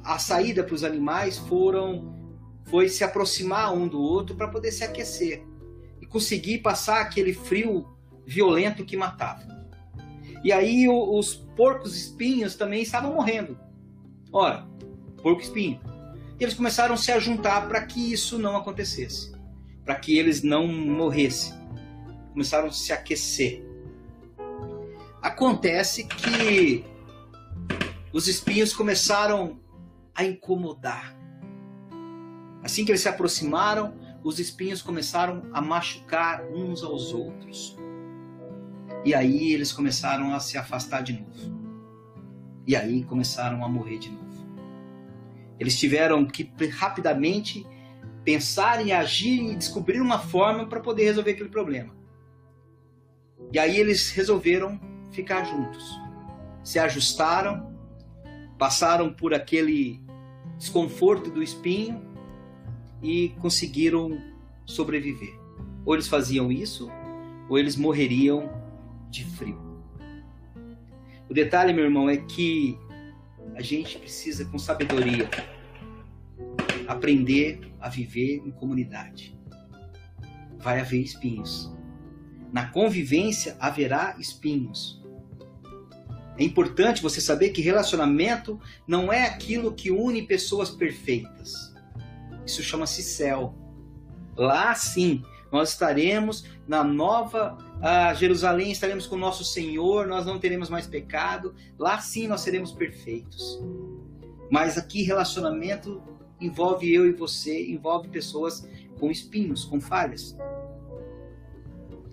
a 0.04 0.18
saída 0.18 0.62
para 0.62 0.74
os 0.74 0.84
animais 0.84 1.38
foram 1.38 2.16
foi 2.64 2.88
se 2.88 3.02
aproximar 3.02 3.72
um 3.72 3.88
do 3.88 4.00
outro 4.00 4.36
para 4.36 4.46
poder 4.48 4.70
se 4.70 4.84
aquecer 4.84 5.47
conseguir 6.08 6.58
passar 6.58 7.00
aquele 7.00 7.32
frio 7.32 7.86
violento 8.26 8.84
que 8.84 8.96
matava. 8.96 9.46
E 10.44 10.52
aí 10.52 10.88
os 10.88 11.34
porcos 11.34 11.96
espinhos 11.96 12.54
também 12.54 12.82
estavam 12.82 13.14
morrendo. 13.14 13.58
Ora, 14.32 14.66
porco 15.22 15.40
espinho. 15.40 15.80
E 16.38 16.44
eles 16.44 16.54
começaram 16.54 16.94
a 16.94 16.98
se 16.98 17.10
ajuntar 17.10 17.66
para 17.66 17.84
que 17.84 18.12
isso 18.12 18.38
não 18.38 18.56
acontecesse, 18.56 19.32
para 19.84 19.96
que 19.96 20.16
eles 20.16 20.42
não 20.42 20.66
morressem. 20.68 21.54
Começaram 22.32 22.68
a 22.68 22.72
se 22.72 22.92
aquecer. 22.92 23.64
Acontece 25.20 26.04
que 26.04 26.84
os 28.12 28.28
espinhos 28.28 28.72
começaram 28.72 29.58
a 30.14 30.24
incomodar. 30.24 31.16
Assim 32.62 32.84
que 32.84 32.92
eles 32.92 33.00
se 33.00 33.08
aproximaram, 33.08 33.94
os 34.22 34.38
espinhos 34.38 34.82
começaram 34.82 35.42
a 35.52 35.60
machucar 35.60 36.44
uns 36.52 36.82
aos 36.82 37.12
outros. 37.12 37.76
E 39.04 39.14
aí 39.14 39.52
eles 39.52 39.72
começaram 39.72 40.34
a 40.34 40.40
se 40.40 40.58
afastar 40.58 41.02
de 41.02 41.12
novo. 41.12 41.58
E 42.66 42.76
aí 42.76 43.04
começaram 43.04 43.64
a 43.64 43.68
morrer 43.68 43.98
de 43.98 44.10
novo. 44.10 44.28
Eles 45.58 45.78
tiveram 45.78 46.26
que 46.26 46.50
rapidamente 46.68 47.66
pensar 48.24 48.84
e 48.84 48.92
agir 48.92 49.52
e 49.52 49.56
descobrir 49.56 50.00
uma 50.00 50.18
forma 50.18 50.66
para 50.66 50.80
poder 50.80 51.04
resolver 51.04 51.32
aquele 51.32 51.48
problema. 51.48 51.94
E 53.52 53.58
aí 53.58 53.78
eles 53.78 54.10
resolveram 54.10 54.78
ficar 55.10 55.44
juntos. 55.44 55.98
Se 56.62 56.78
ajustaram, 56.78 57.74
passaram 58.58 59.12
por 59.12 59.32
aquele 59.32 60.02
desconforto 60.58 61.30
do 61.30 61.42
espinho 61.42 62.02
e 63.02 63.30
conseguiram 63.40 64.20
sobreviver. 64.66 65.38
Ou 65.84 65.94
eles 65.94 66.08
faziam 66.08 66.50
isso, 66.52 66.90
ou 67.48 67.58
eles 67.58 67.76
morreriam 67.76 68.50
de 69.10 69.24
frio. 69.24 69.58
O 71.28 71.34
detalhe, 71.34 71.72
meu 71.72 71.84
irmão, 71.84 72.08
é 72.08 72.16
que 72.16 72.78
a 73.54 73.62
gente 73.62 73.98
precisa, 73.98 74.44
com 74.44 74.58
sabedoria, 74.58 75.28
aprender 76.86 77.60
a 77.80 77.88
viver 77.88 78.42
em 78.44 78.50
comunidade. 78.50 79.38
Vai 80.58 80.80
haver 80.80 81.00
espinhos. 81.00 81.72
Na 82.52 82.68
convivência 82.68 83.56
haverá 83.60 84.16
espinhos. 84.18 85.02
É 86.38 86.44
importante 86.44 87.02
você 87.02 87.20
saber 87.20 87.50
que 87.50 87.60
relacionamento 87.60 88.60
não 88.86 89.12
é 89.12 89.26
aquilo 89.26 89.74
que 89.74 89.90
une 89.90 90.22
pessoas 90.22 90.70
perfeitas. 90.70 91.67
Isso 92.48 92.62
chama-se 92.62 93.02
céu. 93.02 93.54
Lá 94.34 94.74
sim, 94.74 95.22
nós 95.52 95.72
estaremos 95.72 96.46
na 96.66 96.82
nova 96.82 97.58
ah, 97.82 98.14
Jerusalém, 98.14 98.72
estaremos 98.72 99.06
com 99.06 99.16
o 99.16 99.18
nosso 99.18 99.44
Senhor, 99.44 100.06
nós 100.06 100.24
não 100.24 100.38
teremos 100.38 100.70
mais 100.70 100.86
pecado. 100.86 101.54
Lá 101.78 102.00
sim 102.00 102.26
nós 102.26 102.40
seremos 102.40 102.72
perfeitos. 102.72 103.62
Mas 104.50 104.78
aqui 104.78 105.02
relacionamento 105.02 106.02
envolve 106.40 106.90
eu 106.90 107.06
e 107.06 107.12
você, 107.12 107.70
envolve 107.70 108.08
pessoas 108.08 108.66
com 108.98 109.10
espinhos, 109.10 109.66
com 109.66 109.78
falhas. 109.78 110.34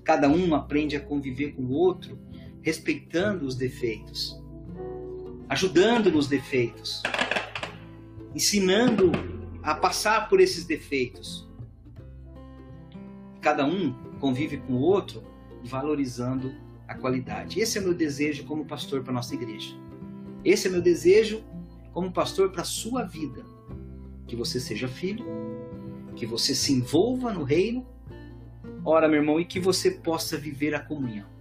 Cada 0.04 0.28
um 0.28 0.54
aprende 0.54 0.98
a 0.98 1.00
conviver 1.00 1.54
com 1.54 1.62
o 1.62 1.72
outro 1.72 2.20
respeitando 2.62 3.46
os 3.46 3.56
defeitos, 3.56 4.38
ajudando 5.48 6.12
nos 6.12 6.28
defeitos, 6.28 7.02
ensinando 8.34 9.14
a 9.66 9.74
passar 9.74 10.30
por 10.30 10.40
esses 10.40 10.64
defeitos. 10.64 11.50
Cada 13.42 13.66
um 13.66 13.94
convive 14.20 14.58
com 14.58 14.74
o 14.74 14.82
outro 14.82 15.24
valorizando 15.64 16.54
a 16.88 16.94
qualidade. 16.94 17.60
Esse 17.60 17.78
é 17.78 17.82
meu 17.82 17.94
desejo 17.94 18.46
como 18.46 18.66
pastor 18.66 19.04
para 19.04 19.12
nossa 19.12 19.34
igreja. 19.34 19.76
Esse 20.44 20.68
é 20.68 20.72
meu 20.72 20.82
desejo 20.82 21.44
como 21.92 22.12
pastor 22.12 22.52
para 22.52 22.62
a 22.62 22.66
sua 22.66 23.04
vida. 23.04 23.44
Que 24.28 24.36
você 24.36 24.60
seja 24.60 24.88
filho, 24.88 25.26
que 26.16 26.26
você 26.26 26.54
se 26.54 26.72
envolva 26.72 27.34
no 27.34 27.44
reino. 27.44 27.86
Ora, 28.84 29.08
meu 29.08 29.20
irmão, 29.20 29.40
e 29.40 29.46
que 29.46 29.60
você 29.60 29.90
possa 29.90 30.38
viver 30.38 30.76
a 30.76 30.80
comunhão 30.80 31.36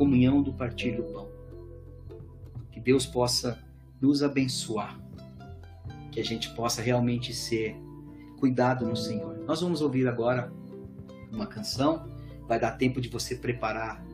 comunhão 0.00 0.40
do 0.40 0.50
partir 0.50 0.92
do 0.92 1.02
pão. 1.02 1.28
Que 2.72 2.80
Deus 2.80 3.04
possa 3.04 3.62
nos 4.00 4.22
abençoar, 4.22 4.98
que 6.10 6.20
a 6.20 6.24
gente 6.24 6.50
possa 6.54 6.82
realmente 6.82 7.32
ser 7.32 7.76
cuidado 8.38 8.86
no 8.86 8.96
Senhor. 8.96 9.38
Nós 9.46 9.60
vamos 9.60 9.80
ouvir 9.80 10.08
agora 10.08 10.52
uma 11.32 11.46
canção, 11.46 12.08
vai 12.48 12.58
dar 12.58 12.72
tempo 12.72 13.00
de 13.00 13.08
você 13.08 13.34
preparar 13.36 14.04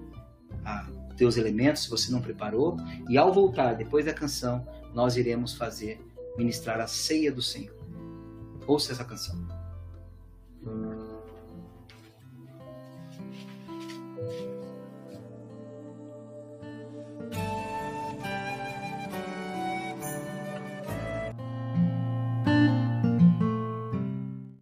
os 1.09 1.15
teus 1.17 1.37
elementos, 1.37 1.85
se 1.85 1.91
você 1.91 2.11
não 2.11 2.21
preparou, 2.21 2.77
e 3.09 3.17
ao 3.17 3.33
voltar, 3.33 3.75
depois 3.75 4.05
da 4.05 4.13
canção, 4.13 4.67
nós 4.93 5.17
iremos 5.17 5.55
fazer, 5.55 6.01
ministrar 6.37 6.81
a 6.81 6.87
ceia 6.87 7.33
do 7.33 7.41
Senhor. 7.41 7.75
Ouça 8.67 8.93
essa 8.93 9.05
canção. 9.05 9.56